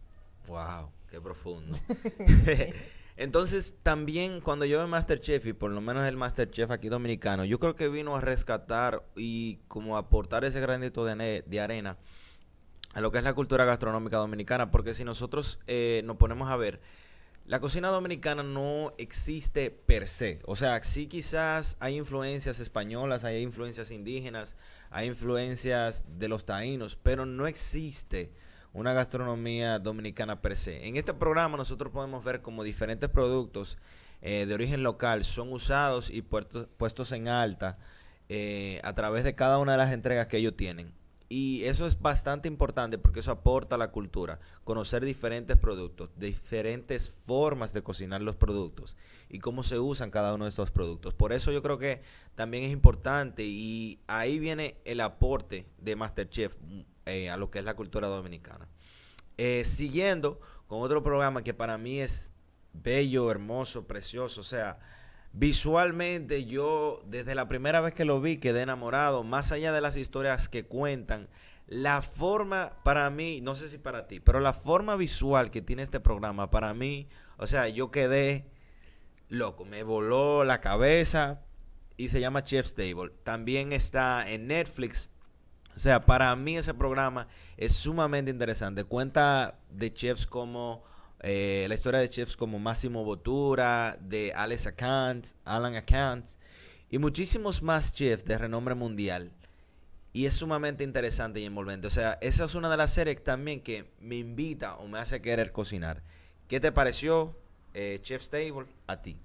Wow, 0.48 0.92
qué 1.10 1.20
profundo. 1.20 1.78
Entonces, 3.22 3.76
también 3.84 4.42
cuando 4.42 4.66
yo 4.66 4.80
veo 4.80 4.88
Masterchef, 4.88 5.46
y 5.46 5.54
por 5.54 5.70
lo 5.70 5.80
menos 5.80 6.08
el 6.08 6.18
Masterchef 6.18 6.72
aquí 6.72 6.90
dominicano, 6.90 7.46
yo 7.46 7.60
creo 7.60 7.76
que 7.76 7.88
vino 7.88 8.16
a 8.16 8.20
rescatar 8.20 9.04
y 9.16 9.58
como 9.68 9.96
aportar 9.96 10.44
ese 10.44 10.60
granito 10.60 11.06
de, 11.06 11.44
de 11.46 11.60
arena 11.60 12.00
a 12.96 13.00
lo 13.00 13.12
que 13.12 13.20
es 13.20 13.24
la 13.24 13.36
cultura 13.36 13.64
gastronómica 13.64 14.18
dominicana, 14.18 14.72
porque 14.72 14.96
si 14.96 15.04
nosotros 15.04 15.60
eh, 15.68 16.02
nos 16.04 16.18
ponemos 16.18 16.50
a 16.50 16.56
ver, 16.56 16.82
la 17.46 17.60
cocina 17.60 17.90
dominicana 17.90 18.42
no 18.42 18.92
existe 18.98 19.70
per 19.70 20.08
se. 20.08 20.40
O 20.46 20.56
sea, 20.56 20.82
sí 20.84 21.06
quizás 21.06 21.78
hay 21.80 21.98
influencias 21.98 22.60
españolas, 22.60 23.24
hay 23.24 23.44
influencias 23.44 23.92
indígenas, 23.92 24.56
hay 24.90 25.08
influencias 25.08 26.06
de 26.18 26.28
los 26.28 26.46
taínos, 26.46 26.96
pero 26.96 27.28
no 27.28 27.46
existe 27.46 28.32
una 28.74 28.94
gastronomía 28.94 29.80
dominicana 29.80 30.42
per 30.42 30.56
se. 30.58 30.88
En 30.88 30.96
este 30.96 31.14
programa 31.14 31.58
nosotros 31.58 31.92
podemos 31.92 32.24
ver 32.24 32.42
como 32.42 32.64
diferentes 32.64 33.10
productos 33.10 33.78
eh, 34.22 34.46
de 34.46 34.54
origen 34.54 34.84
local 34.84 35.24
son 35.24 35.52
usados 35.52 36.10
y 36.10 36.22
puestos, 36.22 37.12
en 37.12 37.28
alta 37.28 37.80
eh, 38.30 38.80
a 38.84 38.94
través 38.94 39.24
de 39.24 39.36
cada 39.36 39.58
una 39.58 39.74
de 39.74 39.80
las 39.80 39.92
entregas 39.92 40.28
que 40.28 40.38
ellos 40.38 40.56
tienen. 40.56 40.94
Y 41.28 41.64
eso 41.64 41.88
es 41.88 42.02
bastante 42.02 42.50
importante 42.50 42.98
porque 42.98 43.22
eso 43.22 43.32
aporta 43.32 43.76
a 43.76 43.78
la 43.78 43.92
cultura, 43.92 44.42
conocer 44.66 45.06
diferentes 45.06 45.58
productos, 45.58 46.10
diferentes 46.18 47.10
formas 47.10 47.72
de 47.72 47.82
cocinar 47.82 48.22
los 48.22 48.36
productos 48.36 48.98
y 49.30 49.40
cómo 49.40 49.64
se 49.64 49.80
usan 49.80 50.12
cada 50.12 50.34
uno 50.34 50.44
de 50.44 50.50
estos 50.50 50.72
productos. 50.72 51.14
Por 51.14 51.32
eso 51.32 51.54
yo 51.54 51.64
creo 51.64 51.78
que 51.78 52.02
también 52.36 52.66
es 52.66 52.72
importante 52.72 53.44
y 53.46 54.02
ahí 54.08 54.40
viene 54.40 54.76
el 54.84 55.00
aporte 55.00 55.66
de 55.78 55.96
Masterchef 55.96 56.54
eh, 57.12 57.30
a 57.30 57.38
lo 57.38 57.52
que 57.52 57.60
es 57.60 57.66
la 57.66 57.76
cultura 57.76 58.08
dominicana. 58.08 58.68
Eh, 59.38 59.64
siguiendo 59.66 60.40
con 60.68 60.82
otro 60.82 61.04
programa 61.04 61.44
que 61.44 61.54
para 61.54 61.78
mí 61.78 62.00
es 62.00 62.34
bello, 62.74 63.30
hermoso, 63.32 63.88
precioso, 63.88 64.42
o 64.42 64.44
sea, 64.44 64.80
visualmente 65.34 66.46
yo 66.46 67.02
desde 67.06 67.36
la 67.36 67.48
primera 67.48 67.82
vez 67.82 67.94
que 67.94 68.06
lo 68.06 68.22
vi 68.22 68.38
quedé 68.38 68.62
enamorado, 68.62 69.24
más 69.24 69.52
allá 69.52 69.72
de 69.72 69.82
las 69.82 69.98
historias 69.98 70.48
que 70.48 70.66
cuentan, 70.66 71.28
la 71.68 72.02
forma 72.02 72.74
para 72.84 73.10
mí, 73.10 73.40
no 73.42 73.56
sé 73.56 73.70
si 73.70 73.78
para 73.78 74.08
ti, 74.08 74.20
pero 74.20 74.40
la 74.40 74.54
forma 74.54 74.96
visual 74.96 75.52
que 75.52 75.62
tiene 75.62 75.84
este 75.84 76.00
programa 76.00 76.52
para 76.52 76.74
mí, 76.74 77.08
o 77.38 77.48
sea, 77.48 77.68
yo 77.70 77.92
quedé 77.92 78.46
loco, 79.30 79.64
me 79.66 79.84
voló 79.84 80.44
la 80.44 80.60
cabeza 80.60 81.42
y 81.96 82.10
se 82.10 82.20
llama 82.20 82.44
Chef's 82.44 82.74
Table. 82.74 83.12
También 83.24 83.72
está 83.72 84.30
en 84.30 84.48
Netflix, 84.48 85.11
o 85.76 85.80
sea, 85.80 86.06
para 86.06 86.36
mí 86.36 86.58
ese 86.58 86.74
programa 86.74 87.28
es 87.58 87.74
sumamente 87.74 88.32
interesante. 88.32 88.84
Cuenta 88.84 89.60
de 89.70 89.94
chefs 89.94 90.28
como 90.28 90.84
eh, 91.22 91.66
la 91.70 91.76
historia 91.76 92.00
de 92.00 92.10
chefs 92.10 92.36
como 92.36 92.60
Máximo 92.60 93.04
Botura, 93.04 93.98
de 94.02 94.34
Alex 94.34 94.68
Akant, 94.68 95.28
Alan 95.46 95.76
Akant 95.76 96.26
y 96.90 96.98
muchísimos 96.98 97.62
más 97.62 97.94
chefs 97.94 98.26
de 98.26 98.38
renombre 98.38 98.76
mundial. 98.76 99.32
Y 100.14 100.26
es 100.26 100.34
sumamente 100.34 100.84
interesante 100.84 101.40
y 101.40 101.46
envolvente. 101.46 101.88
O 101.88 101.92
sea, 101.92 102.18
esa 102.22 102.44
es 102.44 102.54
una 102.54 102.70
de 102.70 102.76
las 102.76 102.94
series 102.94 103.24
también 103.24 103.62
que 103.62 103.92
me 104.00 104.18
invita 104.18 104.76
o 104.76 104.88
me 104.88 105.00
hace 105.00 105.22
querer 105.22 105.54
cocinar. 105.54 106.04
¿Qué 106.50 106.60
te 106.60 106.74
pareció 106.74 107.40
eh, 107.74 108.00
Chef's 108.02 108.30
Table 108.30 108.66
a 108.88 109.02
ti? 109.02 109.18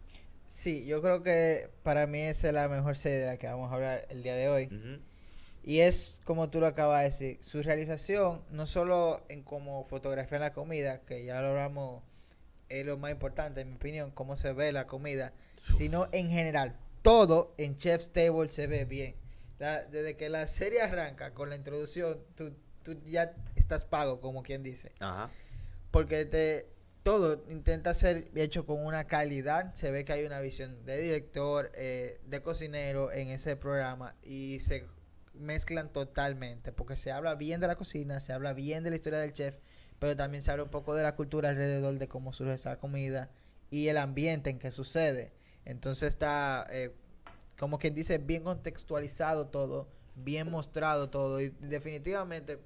Sí, 0.47 0.87
yo 0.87 1.03
creo 1.03 1.25
que 1.25 1.71
para 1.83 2.07
mí 2.07 2.21
esa 2.21 2.49
es 2.49 2.55
la 2.55 2.69
mejor 2.69 2.97
serie 2.97 3.19
de 3.19 3.27
la 3.27 3.37
que 3.37 3.49
vamos 3.49 3.73
a 3.73 3.75
hablar 3.75 4.07
el 4.11 4.23
día 4.23 4.37
de 4.37 4.49
hoy. 4.49 4.69
Y 5.67 5.81
es 5.81 6.21
como 6.25 6.49
tú 6.49 6.61
lo 6.61 6.69
acabas 6.69 7.01
de 7.01 7.05
decir, 7.07 7.39
su 7.43 7.61
realización 7.61 8.41
no 8.51 8.67
solo 8.67 9.25
en 9.29 9.43
cómo 9.43 9.85
fotografía 9.85 10.39
la 10.39 10.53
comida, 10.53 11.01
que 11.01 11.25
ya 11.25 11.41
lo 11.41 11.49
hablamos, 11.49 12.05
es 12.69 12.87
lo 12.87 12.97
más 12.99 13.11
importante 13.11 13.63
en 13.63 13.71
mi 13.71 13.75
opinión, 13.75 14.13
cómo 14.13 14.37
se 14.37 14.53
ve 14.53 14.71
la 14.71 14.87
comida, 14.87 15.33
sino 15.77 16.09
en 16.13 16.31
general, 16.31 16.77
todo 17.03 17.53
en 17.59 17.77
Chef's 17.77 18.13
Table 18.13 18.49
se 18.49 18.69
ve 18.69 18.85
bien. 18.85 19.17
desde 19.59 20.17
que 20.17 20.29
la 20.29 20.47
serie 20.47 20.83
arranca 20.83 21.35
con 21.35 21.51
la 21.51 21.57
introducción, 21.57 22.21
tú, 22.37 22.53
tú 22.85 22.97
ya 23.05 23.35
estás 23.57 23.85
pago, 23.85 24.21
como 24.21 24.45
quien 24.45 24.63
dice. 24.63 24.93
Ajá. 25.01 25.31
Porque 25.91 26.27
te, 26.27 26.69
todo 27.03 27.45
intenta 27.51 27.93
ser 27.93 28.31
hecho 28.37 28.67
con 28.67 28.87
una 28.87 29.09
calidad. 29.09 29.75
Se 29.75 29.91
ve 29.91 30.05
que 30.05 30.13
hay 30.13 30.25
una 30.25 30.39
visión 30.39 30.85
de 30.85 30.99
director, 30.99 31.73
eh, 31.75 32.21
de 32.25 32.41
cocinero 32.41 33.11
en 33.11 33.31
ese 33.31 33.57
programa 33.57 34.15
y 34.23 34.61
se 34.61 34.87
mezclan 35.39 35.93
totalmente, 35.93 36.73
porque 36.73 36.97
se 36.97 37.13
habla 37.13 37.35
bien 37.35 37.61
de 37.61 37.67
la 37.67 37.77
cocina, 37.77 38.21
se 38.21 38.33
habla 38.33 38.53
bien 38.53 38.85
de 38.85 38.91
la 38.91 38.97
historia 38.97 39.19
del 39.19 39.33
chef, 39.33 39.59
pero 39.99 40.17
también 40.17 40.43
se 40.43 40.51
habla 40.51 40.65
un 40.65 40.71
poco 40.71 40.95
de 40.95 41.03
la 41.03 41.15
cultura 41.15 41.51
alrededor 41.51 41.99
de 41.99 42.09
cómo 42.09 42.33
surge 42.33 42.55
esa 42.55 42.79
comida 42.79 43.31
y 43.71 43.89
el 43.89 43.99
ambiente 43.99 44.51
en 44.51 44.59
que 44.59 44.71
sucede. 44.71 45.33
Entonces 45.65 46.11
está, 46.11 46.67
eh, 46.71 46.95
como 47.59 47.79
quien 47.79 47.95
dice, 47.95 48.19
bien 48.19 48.45
contextualizado 48.45 49.49
todo, 49.49 49.89
bien 50.15 50.51
mostrado 50.51 51.11
todo 51.11 51.41
y 51.41 51.51
definitivamente... 51.61 52.61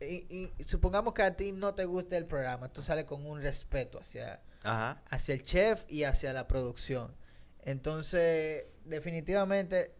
Y, 0.00 0.50
supongamos 0.66 1.14
que 1.14 1.22
a 1.22 1.36
ti 1.36 1.52
no 1.52 1.76
te 1.76 1.84
guste 1.84 2.16
el 2.16 2.26
programa, 2.26 2.72
tú 2.72 2.82
sales 2.82 3.04
con 3.04 3.24
un 3.24 3.40
respeto 3.40 4.00
hacia, 4.00 4.42
hacia 4.64 5.34
el 5.34 5.44
chef 5.44 5.84
y 5.88 6.02
hacia 6.02 6.32
la 6.32 6.48
producción. 6.48 7.14
Entonces, 7.62 8.64
definitivamente 8.84 9.94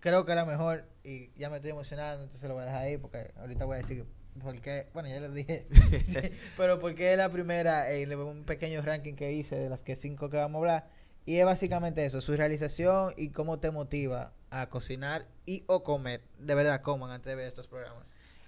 creo 0.00 0.24
que 0.24 0.32
es 0.32 0.36
la 0.36 0.44
mejor 0.44 0.84
y 1.02 1.30
ya 1.38 1.50
me 1.50 1.56
estoy 1.56 1.70
emocionando, 1.70 2.22
entonces 2.22 2.48
lo 2.48 2.54
voy 2.54 2.64
a 2.64 2.66
dejar 2.66 2.82
ahí 2.82 2.96
porque 2.98 3.32
ahorita 3.36 3.64
voy 3.64 3.76
a 3.76 3.78
decir 3.78 4.06
por 4.40 4.60
qué, 4.60 4.88
bueno, 4.94 5.08
ya 5.08 5.20
lo 5.20 5.32
dije, 5.32 5.66
pero 6.56 6.78
porque 6.78 7.12
es 7.12 7.18
la 7.18 7.28
primera 7.30 7.90
en 7.90 8.12
un 8.18 8.44
pequeño 8.44 8.82
ranking 8.82 9.14
que 9.14 9.32
hice 9.32 9.56
de 9.56 9.68
las 9.68 9.82
que 9.82 9.96
cinco 9.96 10.30
que 10.30 10.36
vamos 10.36 10.56
a 10.56 10.58
hablar 10.58 10.90
y 11.26 11.36
es 11.38 11.44
básicamente 11.44 12.04
eso, 12.06 12.20
su 12.20 12.36
realización 12.36 13.14
y 13.16 13.30
cómo 13.30 13.58
te 13.58 13.70
motiva 13.70 14.32
a 14.50 14.68
cocinar 14.68 15.26
y 15.44 15.64
o 15.66 15.82
comer, 15.82 16.22
de 16.38 16.54
verdad 16.54 16.80
coman 16.80 17.10
antes 17.10 17.30
de 17.30 17.34
ver 17.34 17.48
estos 17.48 17.66
programas. 17.66 18.06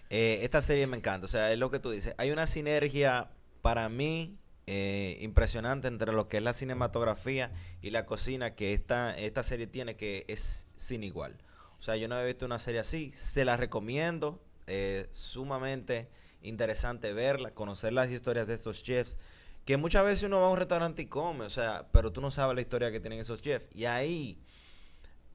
Eh, 0.09 0.40
esta 0.42 0.62
serie 0.62 0.87
me 0.87 0.97
encanta, 0.97 1.25
o 1.25 1.28
sea, 1.28 1.52
es 1.52 1.59
lo 1.59 1.71
que 1.71 1.78
tú 1.78 1.90
dices, 1.90 2.14
hay 2.19 2.30
una 2.30 2.47
sinergia 2.47 3.30
para 3.62 3.88
mí 3.88 4.39
eh, 4.72 5.18
impresionante 5.20 5.88
entre 5.88 6.12
lo 6.12 6.28
que 6.28 6.36
es 6.36 6.44
la 6.44 6.52
cinematografía 6.52 7.50
y 7.82 7.90
la 7.90 8.06
cocina 8.06 8.54
que 8.54 8.72
esta, 8.72 9.18
esta 9.18 9.42
serie 9.42 9.66
tiene 9.66 9.96
que 9.96 10.24
es 10.28 10.68
sin 10.76 11.02
igual. 11.02 11.38
O 11.80 11.82
sea, 11.82 11.96
yo 11.96 12.06
no 12.06 12.20
he 12.20 12.24
visto 12.24 12.46
una 12.46 12.60
serie 12.60 12.78
así, 12.78 13.10
se 13.10 13.44
la 13.44 13.56
recomiendo, 13.56 14.40
eh, 14.68 15.08
sumamente 15.10 16.08
interesante 16.40 17.12
verla, 17.12 17.52
conocer 17.52 17.92
las 17.92 18.12
historias 18.12 18.46
de 18.46 18.54
estos 18.54 18.84
chefs, 18.84 19.18
que 19.64 19.76
muchas 19.76 20.04
veces 20.04 20.22
uno 20.22 20.40
va 20.40 20.46
a 20.46 20.50
un 20.50 20.58
restaurante 20.58 21.02
y 21.02 21.06
come, 21.06 21.46
o 21.46 21.50
sea, 21.50 21.88
pero 21.90 22.12
tú 22.12 22.20
no 22.20 22.30
sabes 22.30 22.54
la 22.54 22.60
historia 22.60 22.92
que 22.92 23.00
tienen 23.00 23.18
esos 23.18 23.42
chefs. 23.42 23.66
Y 23.74 23.86
ahí, 23.86 24.40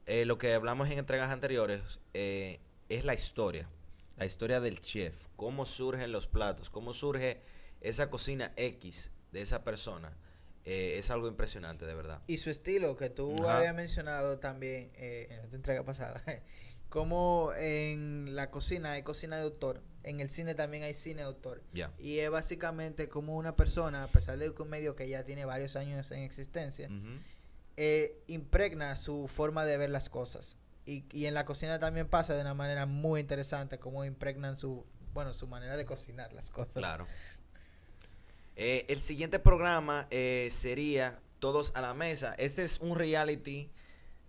eh, 0.06 0.24
lo 0.24 0.38
que 0.38 0.54
hablamos 0.54 0.88
en 0.88 0.98
entregas 0.98 1.30
anteriores, 1.30 1.82
es 2.14 3.04
la 3.04 3.12
historia, 3.12 3.68
la 4.16 4.24
historia 4.24 4.60
del 4.60 4.80
chef, 4.80 5.14
cómo 5.36 5.66
surgen 5.66 6.10
los 6.10 6.26
platos, 6.26 6.70
cómo 6.70 6.94
surge 6.94 7.42
esa 7.82 8.08
cocina 8.08 8.54
X 8.56 9.12
de 9.32 9.42
esa 9.42 9.64
persona 9.64 10.16
eh, 10.66 10.98
es 10.98 11.10
algo 11.12 11.28
impresionante, 11.28 11.86
de 11.86 11.94
verdad. 11.94 12.20
Y 12.26 12.38
su 12.38 12.50
estilo, 12.50 12.96
que 12.96 13.08
tú 13.08 13.48
habías 13.48 13.74
mencionado 13.74 14.40
también 14.40 14.90
eh, 14.94 15.28
en 15.30 15.40
esta 15.44 15.54
entrega 15.54 15.84
pasada, 15.84 16.24
como 16.88 17.52
en 17.56 18.34
la 18.34 18.50
cocina 18.50 18.92
hay 18.92 19.02
cocina 19.02 19.36
de 19.36 19.44
autor, 19.44 19.80
en 20.02 20.18
el 20.18 20.28
cine 20.28 20.56
también 20.56 20.82
hay 20.82 20.94
cine 20.94 21.22
de 21.22 21.28
autor. 21.28 21.62
Y 21.98 22.18
es 22.18 22.30
básicamente 22.30 23.08
como 23.08 23.36
una 23.36 23.54
persona, 23.54 24.02
a 24.02 24.08
pesar 24.08 24.38
de 24.38 24.52
que 24.52 24.62
un 24.62 24.68
medio 24.68 24.96
que 24.96 25.08
ya 25.08 25.24
tiene 25.24 25.44
varios 25.44 25.76
años 25.76 26.10
en 26.10 26.20
existencia, 26.20 26.90
eh, 27.76 28.20
impregna 28.26 28.96
su 28.96 29.28
forma 29.28 29.64
de 29.64 29.76
ver 29.76 29.90
las 29.90 30.08
cosas. 30.08 30.58
Y, 30.84 31.04
y 31.12 31.26
en 31.26 31.34
la 31.34 31.44
cocina 31.44 31.78
también 31.78 32.08
pasa 32.08 32.34
de 32.34 32.40
una 32.40 32.54
manera 32.54 32.86
muy 32.86 33.20
interesante, 33.20 33.78
como 33.78 34.04
impregnan 34.04 34.56
su, 34.56 34.84
bueno, 35.16 35.32
su 35.32 35.46
manera 35.48 35.76
de 35.76 35.86
cocinar 35.86 36.32
las 36.32 36.50
cosas. 36.50 36.74
Claro. 36.74 37.06
Eh, 38.56 38.86
el 38.88 39.00
siguiente 39.00 39.38
programa 39.38 40.06
eh, 40.10 40.48
sería 40.50 41.20
Todos 41.38 41.72
a 41.74 41.80
la 41.80 41.94
Mesa. 41.94 42.34
Este 42.38 42.64
es 42.64 42.80
un 42.80 42.96
reality 42.96 43.70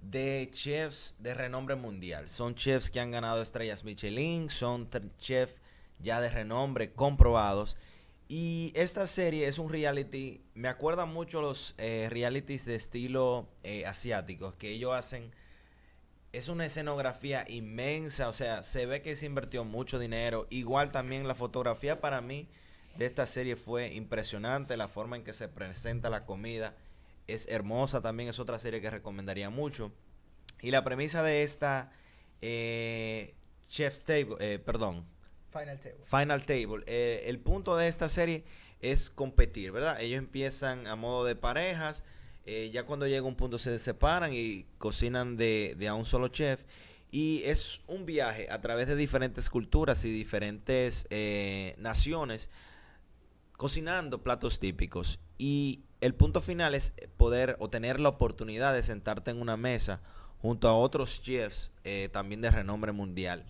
de 0.02 0.50
chefs 0.52 1.16
de 1.20 1.34
renombre 1.34 1.76
mundial. 1.76 2.30
Son 2.30 2.56
chefs 2.56 2.92
que 2.92 3.00
han 3.00 3.12
ganado 3.12 3.42
estrellas 3.42 3.84
Michelin, 3.84 4.50
son 4.50 4.90
chefs 5.18 5.56
ya 6.00 6.22
de 6.22 6.30
renombre 6.30 6.92
comprobados. 6.92 7.78
Y 8.30 8.74
esta 8.76 9.08
serie 9.08 9.48
es 9.48 9.58
un 9.58 9.70
reality, 9.70 10.42
me 10.54 10.68
acuerda 10.68 11.06
mucho 11.06 11.42
los 11.42 11.76
eh, 11.78 12.08
realities 12.12 12.66
de 12.66 12.76
estilo 12.76 13.48
eh, 13.64 13.86
asiáticos, 13.86 14.54
que 14.56 14.72
ellos 14.72 14.94
hacen, 14.94 15.32
es 16.34 16.50
una 16.50 16.66
escenografía 16.66 17.46
inmensa, 17.48 18.28
o 18.28 18.34
sea, 18.34 18.64
se 18.64 18.86
ve 18.86 19.02
que 19.02 19.16
se 19.16 19.28
invirtió 19.28 19.64
mucho 19.64 19.98
dinero. 19.98 20.46
Igual 20.50 20.92
también 20.92 21.26
la 21.26 21.36
fotografía 21.36 22.02
para 22.02 22.20
mí 22.20 22.50
de 22.98 23.06
esta 23.06 23.28
serie 23.28 23.56
fue 23.56 23.94
impresionante, 23.94 24.78
la 24.78 24.88
forma 24.88 25.16
en 25.16 25.24
que 25.24 25.34
se 25.34 25.48
presenta 25.48 26.10
la 26.10 26.26
comida 26.26 26.76
es 27.28 27.48
hermosa, 27.50 28.02
también 28.02 28.30
es 28.30 28.40
otra 28.40 28.60
serie 28.60 28.82
que 28.82 28.90
recomendaría 28.90 29.50
mucho. 29.50 29.92
Y 30.62 30.72
la 30.72 30.84
premisa 30.84 31.22
de 31.24 31.44
esta 31.44 31.92
eh, 32.42 33.36
Chef's 33.70 34.04
Table, 34.04 34.38
eh, 34.40 34.60
perdón, 34.60 35.06
Final 35.52 35.80
Table. 35.80 36.00
Final 36.06 36.46
Table. 36.46 36.84
Eh, 36.88 37.24
el 37.28 37.40
punto 37.40 37.76
de 37.78 37.88
esta 37.88 38.10
serie 38.10 38.44
es 38.82 39.10
competir, 39.10 39.72
¿verdad? 39.72 40.00
Ellos 40.02 40.20
empiezan 40.20 40.88
a 40.88 40.96
modo 40.96 41.26
de 41.26 41.36
parejas, 41.36 42.04
eh, 42.46 42.70
ya 42.72 42.84
cuando 42.84 43.08
llega 43.08 43.26
un 43.26 43.36
punto 43.36 43.58
se 43.58 43.78
separan 43.80 44.32
y 44.34 44.66
cocinan 44.78 45.38
de, 45.38 45.76
de 45.78 45.88
a 45.88 45.94
un 45.94 46.06
solo 46.06 46.28
chef. 46.30 46.64
Y 47.10 47.42
es 47.46 47.82
un 47.88 48.06
viaje 48.06 48.48
a 48.52 48.60
través 48.60 48.88
de 48.88 48.96
diferentes 48.96 49.50
culturas 49.50 50.04
y 50.04 50.12
diferentes 50.12 51.08
eh, 51.10 51.76
naciones 51.78 52.50
cocinando 53.58 54.22
platos 54.22 54.60
típicos. 54.60 55.20
Y 55.38 55.84
el 56.00 56.16
punto 56.16 56.42
final 56.42 56.76
es 56.76 56.94
poder 57.18 57.58
o 57.60 57.70
tener 57.70 58.00
la 58.00 58.10
oportunidad 58.10 58.74
de 58.74 58.84
sentarte 58.84 59.32
en 59.32 59.42
una 59.42 59.58
mesa 59.58 60.00
junto 60.42 60.70
a 60.70 60.78
otros 60.78 61.22
chefs 61.22 61.72
eh, 61.84 62.10
también 62.14 62.42
de 62.42 62.52
renombre 62.52 62.92
mundial 62.92 63.46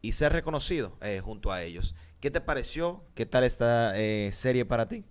y 0.00 0.12
ser 0.12 0.32
reconocido 0.32 0.96
eh, 1.02 1.20
junto 1.22 1.52
a 1.52 1.62
ellos. 1.62 1.94
¿Qué 2.20 2.30
te 2.30 2.40
pareció? 2.40 3.04
¿Qué 3.14 3.26
tal 3.26 3.44
esta 3.44 3.92
eh, 3.96 4.30
serie 4.32 4.64
para 4.64 4.88
ti? 4.88 5.04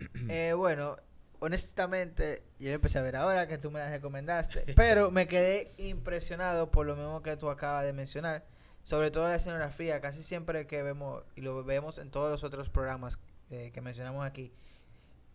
Bueno, 0.56 0.96
honestamente, 1.40 2.42
yo 2.58 2.70
empecé 2.70 2.98
a 2.98 3.02
ver 3.02 3.16
ahora 3.16 3.46
que 3.46 3.58
tú 3.58 3.70
me 3.70 3.78
la 3.78 3.90
recomendaste, 3.90 4.64
pero 4.74 5.10
me 5.10 5.26
quedé 5.26 5.72
impresionado 5.76 6.70
por 6.70 6.86
lo 6.86 6.96
mismo 6.96 7.22
que 7.22 7.36
tú 7.36 7.50
acabas 7.50 7.84
de 7.84 7.92
mencionar, 7.92 8.44
sobre 8.88 9.10
todo 9.10 9.28
la 9.28 9.34
escenografía, 9.34 10.00
casi 10.00 10.22
siempre 10.22 10.66
que 10.66 10.82
vemos, 10.82 11.22
y 11.36 11.42
lo 11.42 11.62
vemos 11.62 11.98
en 11.98 12.10
todos 12.10 12.30
los 12.30 12.42
otros 12.42 12.70
programas 12.70 13.18
eh, 13.50 13.70
que 13.74 13.82
mencionamos 13.82 14.24
aquí, 14.24 14.50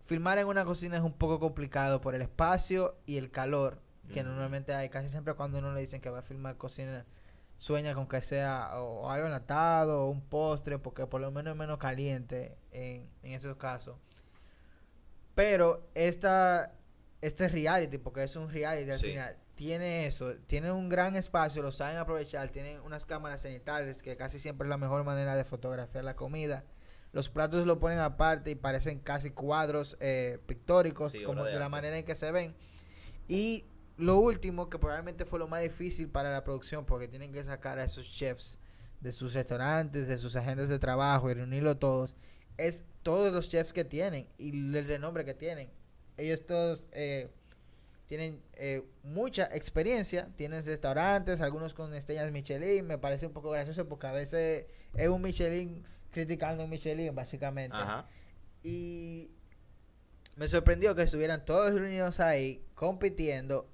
filmar 0.06 0.38
en 0.38 0.48
una 0.48 0.64
cocina 0.64 0.96
es 0.96 1.04
un 1.04 1.12
poco 1.12 1.38
complicado 1.38 2.00
por 2.00 2.16
el 2.16 2.22
espacio 2.22 2.96
y 3.06 3.16
el 3.16 3.30
calor 3.30 3.78
que 4.12 4.24
normalmente 4.24 4.74
hay, 4.74 4.88
casi 4.88 5.08
siempre 5.08 5.34
cuando 5.34 5.58
uno 5.60 5.72
le 5.72 5.78
dicen 5.78 6.00
que 6.00 6.10
va 6.10 6.18
a 6.18 6.22
filmar 6.22 6.56
cocina, 6.56 7.06
sueña 7.56 7.94
con 7.94 8.08
que 8.08 8.20
sea 8.22 8.80
o, 8.80 9.02
o 9.02 9.10
algo 9.10 9.26
enlatado 9.28 10.02
o 10.06 10.10
un 10.10 10.20
postre, 10.20 10.80
porque 10.80 11.06
por 11.06 11.20
lo 11.20 11.30
menos 11.30 11.52
es 11.52 11.56
menos 11.56 11.78
caliente 11.78 12.58
en, 12.72 13.08
en 13.22 13.32
esos 13.34 13.54
casos. 13.56 13.96
Pero 15.36 15.86
esta, 15.94 16.72
este 17.20 17.48
reality, 17.48 17.98
porque 17.98 18.24
es 18.24 18.34
un 18.34 18.50
reality 18.50 18.90
al 18.90 18.98
Sí. 18.98 19.06
final, 19.06 19.36
tiene 19.54 20.06
eso, 20.06 20.34
tiene 20.46 20.72
un 20.72 20.88
gran 20.88 21.16
espacio, 21.16 21.62
lo 21.62 21.72
saben 21.72 21.96
aprovechar, 21.96 22.48
tienen 22.50 22.80
unas 22.80 23.06
cámaras 23.06 23.42
cenitales 23.42 24.02
que 24.02 24.16
casi 24.16 24.38
siempre 24.38 24.66
es 24.66 24.70
la 24.70 24.78
mejor 24.78 25.04
manera 25.04 25.36
de 25.36 25.44
fotografiar 25.44 26.04
la 26.04 26.16
comida. 26.16 26.64
Los 27.12 27.28
platos 27.28 27.64
lo 27.64 27.78
ponen 27.78 28.00
aparte 28.00 28.50
y 28.50 28.54
parecen 28.56 28.98
casi 28.98 29.30
cuadros 29.30 29.96
eh, 30.00 30.40
pictóricos, 30.46 31.12
Sí, 31.12 31.22
como 31.22 31.44
de 31.44 31.52
de 31.52 31.58
la 31.58 31.68
manera 31.68 31.96
en 31.96 32.04
que 32.04 32.16
se 32.16 32.32
ven. 32.32 32.56
Y 33.28 33.66
lo 33.96 34.16
último, 34.18 34.68
que 34.68 34.78
probablemente 34.78 35.24
fue 35.24 35.38
lo 35.38 35.46
más 35.46 35.62
difícil 35.62 36.08
para 36.08 36.32
la 36.32 36.42
producción, 36.42 36.84
porque 36.84 37.06
tienen 37.06 37.32
que 37.32 37.44
sacar 37.44 37.78
a 37.78 37.84
esos 37.84 38.10
chefs 38.10 38.58
de 39.00 39.12
sus 39.12 39.34
restaurantes, 39.34 40.08
de 40.08 40.18
sus 40.18 40.34
agendas 40.34 40.68
de 40.68 40.80
trabajo 40.80 41.30
y 41.30 41.34
reunirlo 41.34 41.76
todos, 41.76 42.16
es 42.56 42.82
todos 43.02 43.32
los 43.32 43.48
chefs 43.48 43.72
que 43.72 43.84
tienen 43.84 44.28
y 44.38 44.50
el 44.76 44.86
renombre 44.86 45.24
que 45.24 45.34
tienen. 45.34 45.70
Ellos 46.16 46.44
todos 46.46 46.88
eh, 46.92 47.30
tienen 48.06 48.42
eh, 48.54 48.82
mucha 49.02 49.44
experiencia, 49.52 50.28
tienen 50.36 50.64
restaurantes, 50.64 51.40
algunos 51.40 51.74
con 51.74 51.94
estrellas 51.94 52.30
Michelin, 52.30 52.86
me 52.86 52.98
parece 52.98 53.26
un 53.26 53.32
poco 53.32 53.50
gracioso 53.50 53.88
porque 53.88 54.06
a 54.06 54.12
veces 54.12 54.66
es 54.94 55.08
un 55.08 55.22
Michelin 55.22 55.84
criticando 56.10 56.64
un 56.64 56.70
Michelin, 56.70 57.14
básicamente. 57.14 57.76
Ajá. 57.76 58.06
Y 58.62 59.30
me 60.36 60.48
sorprendió 60.48 60.94
que 60.94 61.02
estuvieran 61.02 61.44
todos 61.44 61.74
reunidos 61.74 62.20
ahí 62.20 62.64
compitiendo. 62.74 63.68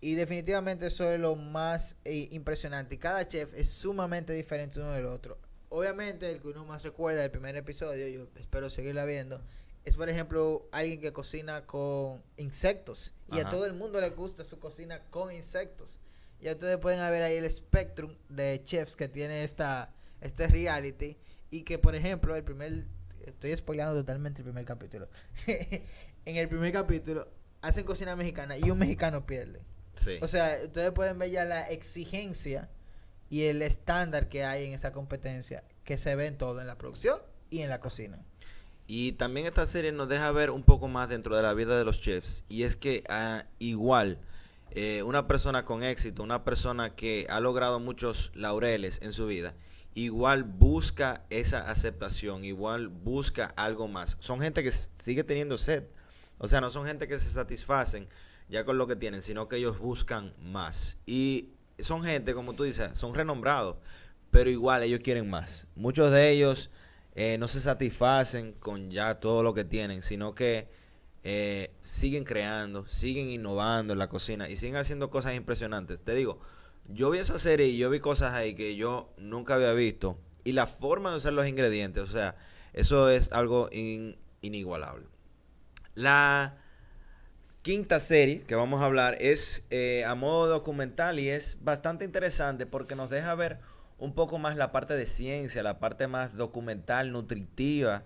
Y 0.00 0.14
definitivamente 0.16 0.86
eso 0.86 1.10
es 1.10 1.18
lo 1.18 1.34
más 1.34 1.96
eh, 2.04 2.28
impresionante. 2.30 2.98
Cada 2.98 3.26
chef 3.26 3.54
es 3.54 3.70
sumamente 3.70 4.34
diferente 4.34 4.78
uno 4.78 4.92
del 4.92 5.06
otro. 5.06 5.38
Obviamente, 5.70 6.30
el 6.30 6.42
que 6.42 6.48
uno 6.48 6.64
más 6.66 6.82
recuerda 6.82 7.22
del 7.22 7.30
primer 7.30 7.56
episodio, 7.56 8.06
yo 8.08 8.28
espero 8.38 8.68
seguirla 8.68 9.06
viendo, 9.06 9.40
es 9.84 9.96
por 9.96 10.08
ejemplo 10.08 10.68
alguien 10.72 11.00
que 11.00 11.12
cocina 11.12 11.66
con 11.66 12.22
insectos. 12.36 13.12
Y 13.32 13.40
a 13.40 13.48
todo 13.48 13.66
el 13.66 13.74
mundo 13.74 14.00
le 14.00 14.10
gusta 14.10 14.44
su 14.44 14.58
cocina 14.58 15.02
con 15.10 15.32
insectos. 15.32 16.00
Y 16.40 16.48
ustedes 16.50 16.78
pueden 16.78 17.00
ver 17.10 17.22
ahí 17.22 17.36
el 17.36 17.50
spectrum 17.50 18.14
de 18.28 18.62
chefs 18.64 18.96
que 18.96 19.08
tiene 19.08 19.44
esta, 19.44 19.94
este 20.20 20.46
reality. 20.46 21.16
Y 21.50 21.62
que, 21.62 21.78
por 21.78 21.94
ejemplo, 21.94 22.34
el 22.36 22.44
primer. 22.44 22.86
Estoy 23.20 23.56
spoileando 23.56 23.94
totalmente 23.94 24.42
el 24.42 24.44
primer 24.44 24.64
capítulo. 24.64 25.08
en 25.46 26.36
el 26.36 26.48
primer 26.48 26.72
capítulo 26.72 27.28
hacen 27.62 27.84
cocina 27.84 28.14
mexicana 28.14 28.58
y 28.58 28.70
un 28.70 28.78
mexicano 28.78 29.24
pierde. 29.24 29.62
Sí. 29.94 30.18
O 30.20 30.28
sea, 30.28 30.58
ustedes 30.64 30.92
pueden 30.92 31.18
ver 31.18 31.30
ya 31.30 31.44
la 31.44 31.62
exigencia 31.62 32.68
y 33.30 33.44
el 33.44 33.62
estándar 33.62 34.28
que 34.28 34.44
hay 34.44 34.66
en 34.66 34.74
esa 34.74 34.92
competencia 34.92 35.64
que 35.82 35.96
se 35.96 36.14
ve 36.14 36.26
en 36.26 36.36
todo, 36.36 36.60
en 36.60 36.66
la 36.66 36.76
producción 36.76 37.18
y 37.48 37.60
en 37.62 37.70
la 37.70 37.80
cocina. 37.80 38.22
Y 38.86 39.12
también 39.12 39.46
esta 39.46 39.66
serie 39.66 39.92
nos 39.92 40.08
deja 40.08 40.30
ver 40.32 40.50
un 40.50 40.62
poco 40.62 40.88
más 40.88 41.08
dentro 41.08 41.36
de 41.36 41.42
la 41.42 41.54
vida 41.54 41.78
de 41.78 41.84
los 41.84 42.00
chefs. 42.00 42.44
Y 42.48 42.64
es 42.64 42.76
que 42.76 43.04
ah, 43.08 43.44
igual, 43.58 44.18
eh, 44.70 45.02
una 45.02 45.26
persona 45.26 45.64
con 45.64 45.82
éxito, 45.82 46.22
una 46.22 46.44
persona 46.44 46.94
que 46.94 47.26
ha 47.30 47.40
logrado 47.40 47.80
muchos 47.80 48.30
laureles 48.34 49.00
en 49.02 49.12
su 49.12 49.26
vida, 49.26 49.54
igual 49.94 50.44
busca 50.44 51.24
esa 51.30 51.70
aceptación, 51.70 52.44
igual 52.44 52.88
busca 52.88 53.54
algo 53.56 53.88
más. 53.88 54.16
Son 54.20 54.40
gente 54.40 54.62
que 54.62 54.72
sigue 54.72 55.24
teniendo 55.24 55.56
sed. 55.56 55.84
O 56.38 56.48
sea, 56.48 56.60
no 56.60 56.70
son 56.70 56.86
gente 56.86 57.08
que 57.08 57.18
se 57.18 57.30
satisfacen 57.30 58.08
ya 58.48 58.64
con 58.64 58.76
lo 58.76 58.86
que 58.86 58.96
tienen, 58.96 59.22
sino 59.22 59.48
que 59.48 59.56
ellos 59.56 59.78
buscan 59.78 60.34
más. 60.42 60.98
Y 61.06 61.50
son 61.78 62.04
gente, 62.04 62.34
como 62.34 62.54
tú 62.54 62.64
dices, 62.64 62.98
son 62.98 63.14
renombrados, 63.14 63.76
pero 64.30 64.50
igual 64.50 64.82
ellos 64.82 65.00
quieren 65.02 65.30
más. 65.30 65.66
Muchos 65.74 66.10
de 66.10 66.30
ellos 66.30 66.70
eh, 67.14 67.38
no 67.38 67.48
se 67.48 67.60
satisfacen 67.60 68.52
con 68.54 68.90
ya 68.90 69.16
todo 69.20 69.42
lo 69.42 69.54
que 69.54 69.64
tienen, 69.64 70.02
sino 70.02 70.34
que 70.34 70.68
eh, 71.22 71.70
siguen 71.82 72.24
creando, 72.24 72.86
siguen 72.86 73.28
innovando 73.28 73.92
en 73.92 73.98
la 73.98 74.08
cocina 74.08 74.48
y 74.48 74.56
siguen 74.56 74.76
haciendo 74.76 75.10
cosas 75.10 75.34
impresionantes. 75.34 76.00
Te 76.00 76.14
digo, 76.14 76.40
yo 76.88 77.10
vi 77.10 77.18
esa 77.18 77.38
serie 77.38 77.66
y 77.68 77.78
yo 77.78 77.90
vi 77.90 78.00
cosas 78.00 78.34
ahí 78.34 78.54
que 78.54 78.76
yo 78.76 79.12
nunca 79.16 79.54
había 79.54 79.72
visto 79.72 80.18
y 80.44 80.52
la 80.52 80.66
forma 80.66 81.10
de 81.10 81.16
usar 81.16 81.32
los 81.32 81.46
ingredientes, 81.48 82.02
o 82.02 82.06
sea, 82.06 82.36
eso 82.72 83.08
es 83.08 83.32
algo 83.32 83.68
in- 83.72 84.16
inigualable. 84.42 85.06
La 85.94 86.56
quinta 87.62 87.98
serie 87.98 88.42
que 88.42 88.54
vamos 88.54 88.82
a 88.82 88.84
hablar 88.84 89.16
es 89.20 89.66
eh, 89.70 90.04
a 90.06 90.14
modo 90.14 90.48
documental 90.48 91.18
y 91.18 91.30
es 91.30 91.58
bastante 91.62 92.04
interesante 92.04 92.66
porque 92.66 92.94
nos 92.96 93.10
deja 93.10 93.34
ver 93.34 93.58
un 94.04 94.14
poco 94.14 94.38
más 94.38 94.56
la 94.56 94.70
parte 94.70 94.94
de 94.94 95.06
ciencia, 95.06 95.62
la 95.62 95.78
parte 95.78 96.06
más 96.06 96.36
documental, 96.36 97.10
nutritiva 97.10 98.04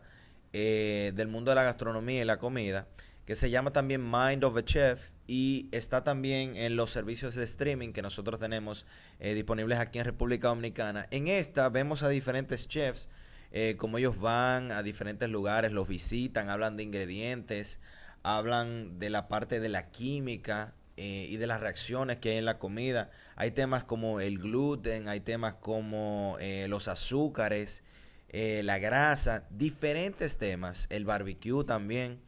eh, 0.53 1.13
del 1.17 1.27
mundo 1.27 1.51
de 1.51 1.57
la 1.57 1.65
gastronomía 1.65 2.23
y 2.23 2.25
la 2.25 2.39
comida, 2.39 2.87
que 3.27 3.35
se 3.35 3.51
llama 3.51 3.73
también 3.73 4.09
Mind 4.09 4.45
of 4.45 4.57
a 4.57 4.65
Chef 4.65 5.11
y 5.27 5.69
está 5.73 6.05
también 6.05 6.57
en 6.57 6.77
los 6.77 6.91
servicios 6.91 7.35
de 7.35 7.45
streaming 7.45 7.93
que 7.93 8.01
nosotros 8.01 8.39
tenemos 8.39 8.87
eh, 9.19 9.35
disponibles 9.35 9.79
aquí 9.81 9.99
en 9.99 10.05
República 10.05 10.49
Dominicana. 10.49 11.09
En 11.11 11.27
esta 11.27 11.69
vemos 11.69 12.05
a 12.05 12.09
diferentes 12.09 12.69
chefs, 12.69 13.09
eh, 13.51 13.75
como 13.77 13.99
ellos 13.99 14.21
van 14.21 14.71
a 14.71 14.85
diferentes 14.85 15.29
lugares, 15.29 15.73
los 15.73 15.89
visitan, 15.89 16.49
hablan 16.49 16.77
de 16.77 16.85
ingredientes, 16.85 17.81
hablan 18.23 19.01
de 19.01 19.11
la 19.11 19.27
parte 19.27 19.59
de 19.59 19.69
la 19.69 19.91
química 19.91 20.75
eh, 21.01 21.29
y 21.31 21.37
de 21.37 21.47
las 21.47 21.61
reacciones 21.61 22.19
que 22.19 22.31
hay 22.31 22.39
en 22.39 22.45
la 22.45 22.59
comida. 22.59 23.13
Hay 23.37 23.53
temas 23.53 23.85
como 23.85 24.19
el 24.19 24.41
gluten, 24.41 25.07
hay 25.07 25.21
temas 25.21 25.55
como 25.55 26.37
eh, 26.41 26.67
los 26.69 26.89
azúcares, 26.89 27.85
eh, 28.31 28.63
la 28.65 28.81
grasa, 28.81 29.45
diferentes 29.49 30.39
temas, 30.39 30.89
el 30.91 31.05
barbecue 31.05 31.65
también. 31.65 32.21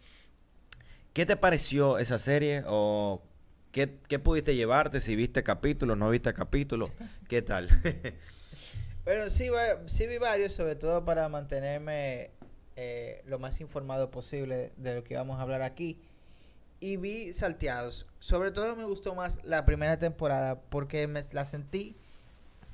¿Qué 1.13 1.27
te 1.27 1.37
pareció 1.37 1.99
esa 1.99 2.21
serie 2.21 2.63
o 2.65 3.25
qué, 3.73 3.99
qué 4.07 4.21
pudiste 4.21 4.55
llevarte? 4.55 5.01
Si 5.01 5.17
viste 5.17 5.43
capítulos, 5.43 5.99
no 5.99 6.09
viste 6.09 6.33
capítulos, 6.33 6.91
¿qué 7.29 7.43
tal? 7.43 7.69
Bueno, 9.03 9.31
sí, 9.31 9.49
sí 9.87 10.07
vi 10.07 10.19
varios, 10.19 10.53
sobre 10.53 10.77
todo 10.77 11.05
para 11.07 11.29
mantenerme 11.31 12.31
lo 13.25 13.39
más 13.39 13.61
informado 13.61 14.11
posible 14.11 14.73
de 14.77 14.95
lo 14.95 15.03
que 15.03 15.17
vamos 15.17 15.39
a 15.39 15.43
hablar 15.43 15.63
aquí. 15.63 15.99
Y 16.81 16.97
vi 16.97 17.33
salteados. 17.35 18.07
Sobre 18.19 18.51
todo 18.51 18.75
me 18.75 18.85
gustó 18.85 19.15
más 19.15 19.39
la 19.45 19.65
primera 19.67 19.99
temporada 19.99 20.61
porque 20.61 21.07
me 21.07 21.23
la 21.33 21.45
sentí 21.45 21.97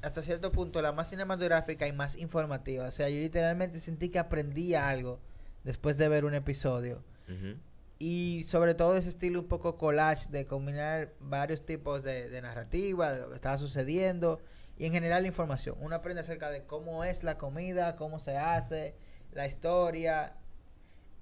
hasta 0.03 0.23
cierto 0.23 0.53
punto 0.53 0.81
la 0.81 0.93
más 0.93 1.11
cinematográfica 1.11 1.87
y 1.87 1.93
más 1.93 2.17
informativa. 2.17 2.87
O 2.87 2.93
sea, 2.93 3.09
yo 3.09 3.19
literalmente 3.19 3.79
sentí 3.79 4.09
que 4.09 4.19
aprendía 4.19 4.89
algo 4.89 5.19
después 5.65 5.99
de 5.99 6.09
ver 6.09 6.25
un 6.25 6.35
episodio. 6.35 7.03
Ujú. 7.29 7.59
Y 7.99 8.45
sobre 8.45 8.75
todo 8.75 8.97
ese 8.97 9.09
estilo 9.09 9.41
un 9.41 9.49
poco 9.49 9.79
collage 9.79 10.29
de 10.31 10.47
combinar 10.47 11.15
varios 11.19 11.65
tipos 11.65 12.03
de, 12.03 12.29
de 12.29 12.43
narrativa, 12.43 13.13
de 13.13 13.23
lo 13.23 13.31
que 13.31 13.35
estaba 13.35 13.59
sucediendo 13.59 14.41
y 14.79 14.87
en 14.87 14.93
general 14.93 15.23
la 15.23 15.29
información. 15.29 15.77
Uno 15.81 15.97
aprende 15.97 16.21
acerca 16.21 16.51
de 16.51 16.65
cómo 16.65 17.05
es 17.05 17.25
la 17.25 17.39
comida, 17.39 17.97
cómo 17.97 18.19
se 18.19 18.37
hace, 18.37 18.95
la 19.33 19.47
historia. 19.47 20.35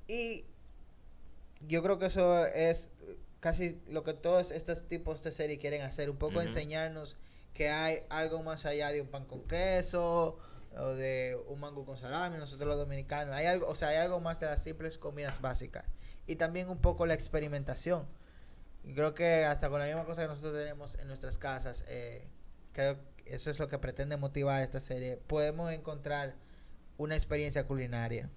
Y 0.08 0.44
yo 1.60 1.82
creo 1.82 1.98
que 1.98 2.06
eso 2.06 2.46
es 2.46 2.88
casi 3.40 3.80
lo 3.88 4.04
que 4.04 4.14
todos 4.14 4.50
estos 4.50 4.88
tipos 4.88 5.22
de 5.22 5.30
series 5.30 5.58
quieren 5.58 5.82
hacer. 5.82 6.10
Un 6.10 6.16
poco 6.16 6.40
enseñarnos 6.40 7.16
que 7.52 7.70
hay 7.70 8.04
algo 8.08 8.42
más 8.42 8.66
allá 8.66 8.90
de 8.90 9.00
un 9.00 9.08
pan 9.08 9.24
con 9.26 9.42
queso 9.46 10.38
o 10.76 10.88
de 10.94 11.38
un 11.48 11.60
mango 11.60 11.84
con 11.84 11.96
salami, 11.98 12.38
nosotros 12.38 12.66
los 12.68 12.78
dominicanos. 12.78 13.34
Hay 13.34 13.46
algo, 13.46 13.68
o 13.68 13.74
sea, 13.74 13.88
hay 13.88 13.98
algo 13.98 14.20
más 14.20 14.40
de 14.40 14.46
las 14.46 14.62
simples 14.62 14.98
comidas 14.98 15.40
básicas. 15.40 15.84
Y 16.26 16.36
también 16.36 16.68
un 16.68 16.78
poco 16.78 17.06
la 17.06 17.14
experimentación. 17.14 18.06
Creo 18.94 19.14
que 19.14 19.44
hasta 19.44 19.70
con 19.70 19.78
la 19.78 19.86
misma 19.86 20.04
cosa 20.04 20.22
que 20.22 20.28
nosotros 20.28 20.54
tenemos 20.54 20.96
en 20.96 21.06
nuestras 21.08 21.38
casas, 21.38 21.84
eh, 21.86 22.26
creo 22.72 22.98
que 23.16 23.34
eso 23.34 23.50
es 23.50 23.58
lo 23.58 23.68
que 23.68 23.78
pretende 23.78 24.16
motivar 24.16 24.62
esta 24.62 24.80
serie. 24.80 25.16
Podemos 25.16 25.72
encontrar 25.72 26.34
una 26.98 27.14
experiencia 27.14 27.66
culinaria. 27.66 28.30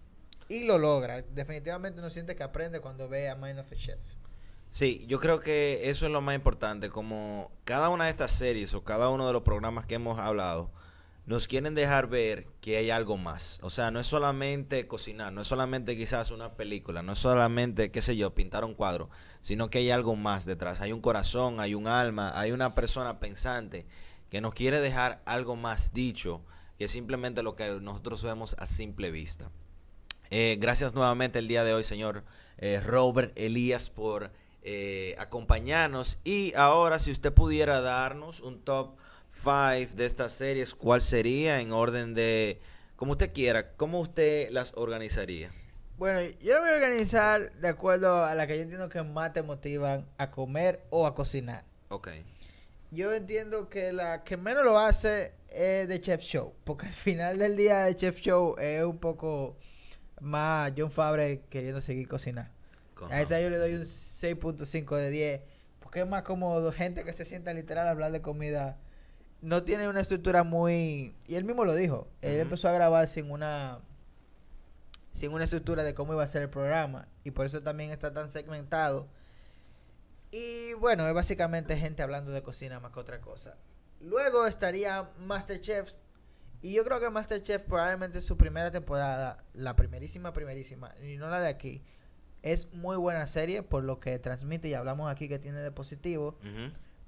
Y 0.50 0.64
lo 0.64 0.78
logra. 0.78 1.22
Definitivamente 1.22 2.00
uno 2.00 2.10
siente 2.10 2.36
que 2.36 2.44
aprende 2.44 2.80
cuando 2.80 3.10
ve 3.10 3.30
a 3.30 3.36
Mind 3.36 3.60
of 3.60 3.72
a 3.72 3.76
Chef. 3.76 4.00
Sí, 4.70 5.06
yo 5.08 5.20
creo 5.20 5.40
que 5.40 5.90
eso 5.90 6.06
es 6.06 6.12
lo 6.12 6.22
más 6.22 6.36
importante, 6.36 6.90
como 6.90 7.52
cada 7.64 7.90
una 7.90 8.06
de 8.06 8.12
estas 8.12 8.32
series 8.32 8.74
o 8.74 8.84
cada 8.84 9.10
uno 9.10 9.26
de 9.26 9.34
los 9.34 9.44
programas 9.44 9.86
que 9.86 9.96
hemos 9.96 10.20
hablado, 10.20 10.72
nos 11.26 11.48
quieren 11.48 11.76
dejar 11.76 12.08
ver 12.08 12.48
que 12.62 12.78
hay 12.78 12.90
algo 12.90 13.18
más. 13.18 13.60
O 13.62 13.70
sea, 13.70 13.92
no 13.92 14.00
es 14.00 14.08
solamente 14.08 14.88
cocinar, 14.88 15.34
no 15.34 15.42
es 15.42 15.48
solamente 15.48 15.98
quizás 15.98 16.32
una 16.32 16.56
película, 16.56 17.02
no 17.02 17.14
es 17.14 17.20
solamente, 17.20 17.92
qué 17.92 18.02
sé 18.02 18.16
yo, 18.16 18.34
pintar 18.34 18.64
un 18.64 18.76
cuadro, 18.76 19.10
sino 19.42 19.70
que 19.70 19.80
hay 19.80 19.92
algo 19.92 20.16
más 20.16 20.46
detrás. 20.46 20.80
Hay 20.80 20.94
un 20.94 21.02
corazón, 21.02 21.60
hay 21.60 21.74
un 21.74 21.88
alma, 21.88 22.40
hay 22.40 22.52
una 22.52 22.76
persona 22.76 23.20
pensante 23.20 23.86
que 24.30 24.42
nos 24.42 24.54
quiere 24.54 24.80
dejar 24.80 25.22
algo 25.26 25.56
más 25.56 25.94
dicho 25.94 26.44
que 26.78 26.88
simplemente 26.88 27.44
lo 27.44 27.56
que 27.56 27.80
nosotros 27.82 28.24
vemos 28.24 28.56
a 28.60 28.66
simple 28.66 29.12
vista. 29.12 29.52
Eh, 30.30 30.58
gracias 30.60 30.94
nuevamente 30.94 31.40
el 31.40 31.48
día 31.48 31.64
de 31.64 31.74
hoy, 31.74 31.84
señor 31.84 32.24
eh, 32.58 32.82
Robert 32.84 33.32
Elías, 33.36 33.90
por 33.90 34.32
eh, 34.64 35.16
acompañarnos. 35.20 36.20
Y 36.24 36.54
ahora, 36.56 37.00
si 37.00 37.12
usted 37.12 37.34
pudiera 37.34 37.82
darnos 37.82 38.40
un 38.42 38.62
top 38.62 38.96
5 39.44 39.96
de 39.96 40.06
estas 40.06 40.34
series, 40.34 40.74
¿cuál 40.74 41.02
sería 41.02 41.62
en 41.62 41.72
orden 41.72 42.14
de, 42.14 42.60
como 42.96 43.14
usted 43.14 43.32
quiera, 43.32 43.72
cómo 43.76 44.00
usted 44.02 44.50
las 44.52 44.74
organizaría? 44.76 45.52
Bueno, 45.98 46.20
yo 46.42 46.56
lo 46.56 46.62
voy 46.62 46.70
a 46.70 46.76
organizar 46.76 47.54
de 47.54 47.68
acuerdo 47.70 48.24
a 48.24 48.36
la 48.36 48.46
que 48.46 48.56
yo 48.56 48.62
entiendo 48.62 48.90
que 48.90 49.02
más 49.02 49.34
te 49.34 49.42
motivan 49.42 50.06
a 50.18 50.30
comer 50.30 50.84
o 50.90 51.08
a 51.08 51.16
cocinar. 51.16 51.64
Ok. 51.90 52.10
Yo 52.92 53.14
entiendo 53.14 53.68
que 53.70 53.92
la 53.94 54.24
que 54.24 54.38
menos 54.38 54.64
lo 54.64 54.78
hace 54.78 55.34
es 55.50 55.88
de 55.88 56.00
Chef 56.00 56.22
Show. 56.22 56.54
Porque 56.64 56.88
al 56.88 56.94
final 56.94 57.40
del 57.40 57.58
día 57.58 57.80
de 57.80 57.96
Chef 57.96 58.20
Show 58.20 58.56
es 58.60 58.84
un 58.84 59.00
poco 59.00 59.58
más 60.20 60.74
John 60.78 60.92
Fabre 60.92 61.42
queriendo 61.50 61.82
seguir 61.82 62.08
cocinar. 62.08 62.52
A 63.10 63.22
esa 63.22 63.40
yo 63.40 63.50
le 63.50 63.58
doy 63.58 63.74
un 63.74 63.82
6.5 63.82 64.96
de 64.96 65.10
10. 65.12 65.42
Porque 65.80 66.02
es 66.02 66.08
más 66.08 66.24
como 66.24 66.72
gente 66.72 67.04
que 67.04 67.14
se 67.14 67.26
sienta 67.26 67.54
literal 67.54 67.88
a 67.88 67.92
hablar 67.92 68.12
de 68.12 68.22
comida. 68.22 68.78
No 69.42 69.64
tiene 69.64 69.88
una 69.88 70.02
estructura 70.02 70.44
muy... 70.44 71.16
Y 71.28 71.36
él 71.36 71.44
mismo 71.44 71.64
lo 71.64 71.76
dijo. 71.76 72.08
Él 72.22 72.40
empezó 72.40 72.68
a 72.68 72.74
grabar 72.74 73.08
sin 73.08 73.32
una... 73.32 73.80
Sin 75.14 75.32
una 75.32 75.46
estructura 75.46 75.84
de 75.84 75.94
cómo 75.94 76.14
iba 76.14 76.24
a 76.24 76.28
ser 76.28 76.42
el 76.42 76.50
programa. 76.50 77.08
Y 77.24 77.32
por 77.32 77.46
eso 77.46 77.62
también 77.62 77.92
está 77.92 78.14
tan 78.14 78.30
segmentado. 78.32 79.08
Y 80.32 80.74
bueno, 80.74 81.08
es 81.08 81.14
básicamente 81.14 81.78
gente 81.78 82.04
hablando 82.04 82.32
de 82.32 82.44
cocina 82.44 82.80
más 82.80 82.92
que 82.92 83.00
otra 83.00 83.22
cosa. 83.22 83.56
Luego 84.02 84.46
estaría 84.46 85.10
Masterchef. 85.20 85.90
Y 86.62 86.74
yo 86.74 86.84
creo 86.84 87.00
que 87.00 87.10
Masterchef 87.10 87.64
probablemente 87.64 88.22
su 88.22 88.38
primera 88.38 88.72
temporada, 88.72 89.44
la 89.54 89.76
primerísima, 89.76 90.34
primerísima, 90.34 90.94
y 91.02 91.18
no 91.18 91.30
la 91.30 91.40
de 91.40 91.50
aquí, 91.50 91.84
es 92.42 92.74
muy 92.74 92.98
buena 92.98 93.28
serie 93.28 93.64
por 93.64 93.84
lo 93.84 94.00
que 94.00 94.18
transmite 94.20 94.68
y 94.68 94.74
hablamos 94.74 95.12
aquí 95.12 95.28
que 95.28 95.40
tiene 95.40 95.60
de 95.60 95.72
positivo, 95.72 96.38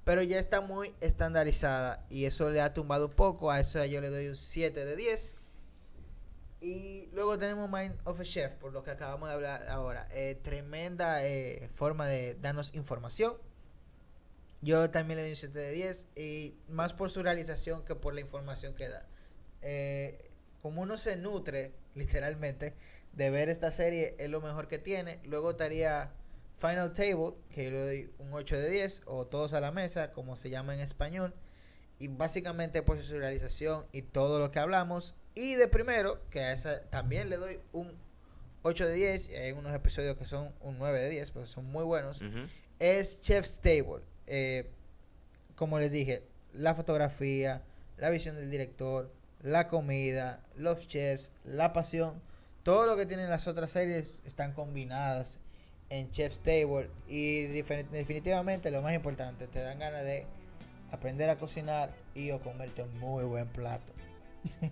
pero 0.04 0.22
ya 0.22 0.38
está 0.38 0.60
muy 0.60 0.94
estandarizada 1.00 2.06
y 2.10 2.24
eso 2.24 2.50
le 2.50 2.60
ha 2.60 2.72
tumbado 2.74 3.06
un 3.06 3.12
poco, 3.12 3.50
a 3.50 3.60
eso 3.60 3.84
yo 3.84 4.00
le 4.00 4.10
doy 4.10 4.28
un 4.28 4.36
7 4.36 4.84
de 4.84 4.96
10. 4.96 5.36
Y 6.62 7.08
luego 7.14 7.38
tenemos 7.38 7.70
Mind 7.70 7.96
of 8.04 8.20
a 8.20 8.24
Chef, 8.24 8.52
por 8.56 8.72
lo 8.72 8.82
que 8.82 8.90
acabamos 8.90 9.30
de 9.30 9.34
hablar 9.34 9.66
ahora. 9.68 10.06
Eh, 10.10 10.38
tremenda 10.42 11.24
eh, 11.24 11.70
forma 11.74 12.06
de 12.06 12.34
darnos 12.34 12.74
información. 12.74 13.34
Yo 14.60 14.90
también 14.90 15.16
le 15.16 15.22
doy 15.22 15.30
un 15.30 15.36
7 15.36 15.58
de 15.58 15.70
10 15.70 16.06
y 16.16 16.54
más 16.68 16.92
por 16.92 17.10
su 17.10 17.22
realización 17.22 17.82
que 17.82 17.94
por 17.94 18.12
la 18.12 18.20
información 18.20 18.74
que 18.74 18.90
da. 18.90 19.06
Eh, 19.62 20.30
como 20.62 20.82
uno 20.82 20.98
se 20.98 21.16
nutre, 21.16 21.72
literalmente, 21.94 22.74
de 23.12 23.30
ver 23.30 23.48
esta 23.48 23.70
serie, 23.70 24.14
es 24.18 24.30
lo 24.30 24.40
mejor 24.40 24.68
que 24.68 24.78
tiene. 24.78 25.20
Luego 25.24 25.50
estaría 25.50 26.12
Final 26.58 26.92
Table, 26.92 27.34
que 27.50 27.64
yo 27.64 27.70
le 27.70 27.78
doy 27.78 28.10
un 28.18 28.32
8 28.32 28.56
de 28.56 28.70
10, 28.70 29.02
o 29.06 29.26
Todos 29.26 29.54
a 29.54 29.60
la 29.60 29.72
Mesa, 29.72 30.12
como 30.12 30.36
se 30.36 30.50
llama 30.50 30.74
en 30.74 30.80
español. 30.80 31.34
Y 31.98 32.08
básicamente 32.08 32.82
por 32.82 33.02
su 33.02 33.18
realización 33.18 33.86
y 33.92 34.02
todo 34.02 34.38
lo 34.38 34.50
que 34.50 34.58
hablamos. 34.58 35.14
Y 35.34 35.54
de 35.54 35.68
primero, 35.68 36.20
que 36.30 36.40
a 36.40 36.52
esa 36.52 36.82
también 36.90 37.28
le 37.30 37.36
doy 37.36 37.60
un 37.72 37.92
8 38.62 38.86
de 38.86 38.94
10, 38.94 39.28
y 39.30 39.34
hay 39.34 39.52
unos 39.52 39.74
episodios 39.74 40.16
que 40.16 40.26
son 40.26 40.54
un 40.60 40.78
9 40.78 40.98
de 40.98 41.10
10, 41.10 41.30
pues 41.30 41.50
son 41.50 41.66
muy 41.66 41.84
buenos 41.84 42.22
es 42.80 43.20
Chef's 43.20 43.60
Table. 43.60 44.02
Eh, 44.26 44.68
como 45.54 45.78
les 45.78 45.92
dije, 45.92 46.24
la 46.52 46.74
fotografía, 46.74 47.62
la 47.98 48.10
visión 48.10 48.34
del 48.34 48.50
director, 48.50 49.12
la 49.42 49.68
comida, 49.68 50.40
los 50.56 50.86
chefs, 50.88 51.32
la 51.44 51.72
pasión, 51.72 52.20
todo 52.62 52.86
lo 52.86 52.96
que 52.96 53.06
tienen 53.06 53.30
las 53.30 53.46
otras 53.46 53.70
series 53.70 54.18
están 54.26 54.52
combinadas 54.52 55.38
en 55.88 56.10
Chef's 56.10 56.40
Table 56.40 56.88
y 57.08 57.44
defini- 57.48 57.88
definitivamente 57.88 58.70
lo 58.70 58.82
más 58.82 58.94
importante, 58.94 59.46
te 59.46 59.60
dan 59.60 59.78
ganas 59.78 60.02
de 60.04 60.26
aprender 60.92 61.30
a 61.30 61.36
cocinar 61.36 61.90
y 62.14 62.30
o 62.32 62.40
comerte 62.40 62.82
un 62.82 62.98
muy 62.98 63.24
buen 63.24 63.48
plato. 63.48 63.92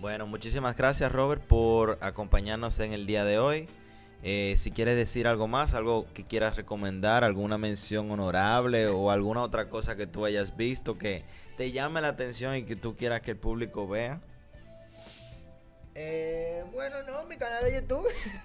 Bueno, 0.00 0.26
muchísimas 0.26 0.74
gracias 0.78 1.12
Robert 1.12 1.42
por 1.42 1.98
acompañarnos 2.00 2.80
en 2.80 2.94
el 2.94 3.06
día 3.06 3.22
de 3.22 3.38
hoy. 3.38 3.68
Eh, 4.22 4.54
si 4.58 4.70
quieres 4.70 4.96
decir 4.96 5.26
algo 5.26 5.48
más, 5.48 5.72
algo 5.74 6.06
que 6.12 6.24
quieras 6.26 6.56
recomendar, 6.56 7.24
alguna 7.24 7.56
mención 7.56 8.10
honorable 8.10 8.86
o 8.88 9.10
alguna 9.10 9.42
otra 9.42 9.68
cosa 9.70 9.96
que 9.96 10.06
tú 10.06 10.26
hayas 10.26 10.56
visto 10.56 10.98
que 10.98 11.24
te 11.56 11.72
llame 11.72 12.00
la 12.02 12.08
atención 12.08 12.54
y 12.56 12.64
que 12.64 12.76
tú 12.76 12.96
quieras 12.96 13.22
que 13.22 13.30
el 13.32 13.38
público 13.38 13.88
vea. 13.88 14.20
Eh, 15.94 16.64
bueno, 16.72 16.96
no, 17.02 17.24
mi 17.24 17.36
canal 17.36 17.64
de 17.64 17.74
YouTube. 17.74 18.06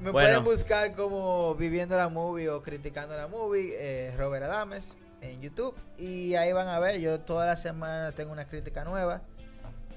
Me 0.00 0.10
Bueno. 0.10 0.12
pueden 0.12 0.44
buscar 0.44 0.92
como 0.94 1.54
Viviendo 1.54 1.96
la 1.96 2.08
Movie 2.10 2.50
o 2.50 2.60
Criticando 2.60 3.16
la 3.16 3.28
Movie, 3.28 3.72
eh, 3.78 4.14
Robert 4.18 4.44
Adames 4.44 4.96
en 5.22 5.40
YouTube. 5.40 5.74
Y 5.96 6.34
ahí 6.34 6.52
van 6.52 6.68
a 6.68 6.78
ver, 6.78 7.00
yo 7.00 7.20
todas 7.20 7.46
las 7.48 7.62
semanas 7.62 8.14
tengo 8.14 8.32
una 8.32 8.46
crítica 8.46 8.84
nueva. 8.84 9.22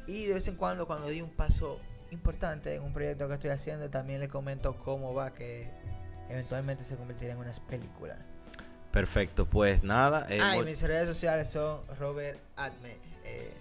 Y 0.08 0.26
de 0.28 0.36
vez 0.36 0.48
en 0.48 0.56
cuando, 0.56 0.88
cuando 0.88 1.08
doy 1.08 1.22
un 1.22 1.30
paso 1.30 1.80
importante 2.12 2.76
en 2.76 2.84
un 2.84 2.94
proyecto 2.94 3.28
que 3.28 3.34
estoy 3.36 3.50
haciendo, 3.52 3.90
también 3.90 4.20
les 4.20 4.30
comento 4.30 4.76
cómo 4.78 5.14
va, 5.14 5.34
que 5.34 5.70
eventualmente 6.30 6.84
se 6.84 6.96
convertirá 6.96 7.34
en 7.34 7.40
unas 7.40 7.60
películas. 7.60 8.18
Perfecto, 8.92 9.46
pues 9.46 9.84
nada. 9.84 10.26
eh, 10.30 10.40
ah, 10.42 10.58
y 10.58 10.64
mis 10.64 10.82
redes 10.82 11.08
sociales 11.08 11.50
son 11.50 11.82
Robert 12.00 12.40
Acme. 12.56 12.98
eh, 13.26 13.54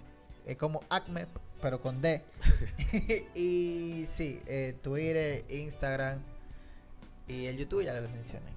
es 0.45 0.57
como 0.57 0.81
Acme, 0.89 1.27
pero 1.61 1.79
con 1.81 2.01
D. 2.01 2.23
y 3.35 4.05
sí, 4.07 4.41
eh, 4.47 4.75
Twitter, 4.81 5.45
Instagram 5.49 6.19
y 7.27 7.45
el 7.45 7.57
YouTube 7.57 7.83
ya 7.83 7.93
les 7.93 8.09
mencioné. 8.09 8.47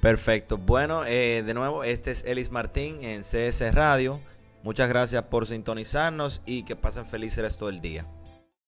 Perfecto. 0.00 0.58
Bueno, 0.58 1.04
eh, 1.04 1.42
de 1.44 1.54
nuevo, 1.54 1.84
este 1.84 2.10
es 2.10 2.24
Elis 2.24 2.50
Martín 2.50 3.04
en 3.04 3.22
CS 3.22 3.72
Radio. 3.74 4.20
Muchas 4.62 4.88
gracias 4.88 5.22
por 5.24 5.46
sintonizarnos 5.46 6.42
y 6.46 6.64
que 6.64 6.74
pasen 6.74 7.06
feliz 7.06 7.36
el 7.38 7.44
resto 7.44 7.66
del 7.66 7.80
día. 7.80 8.06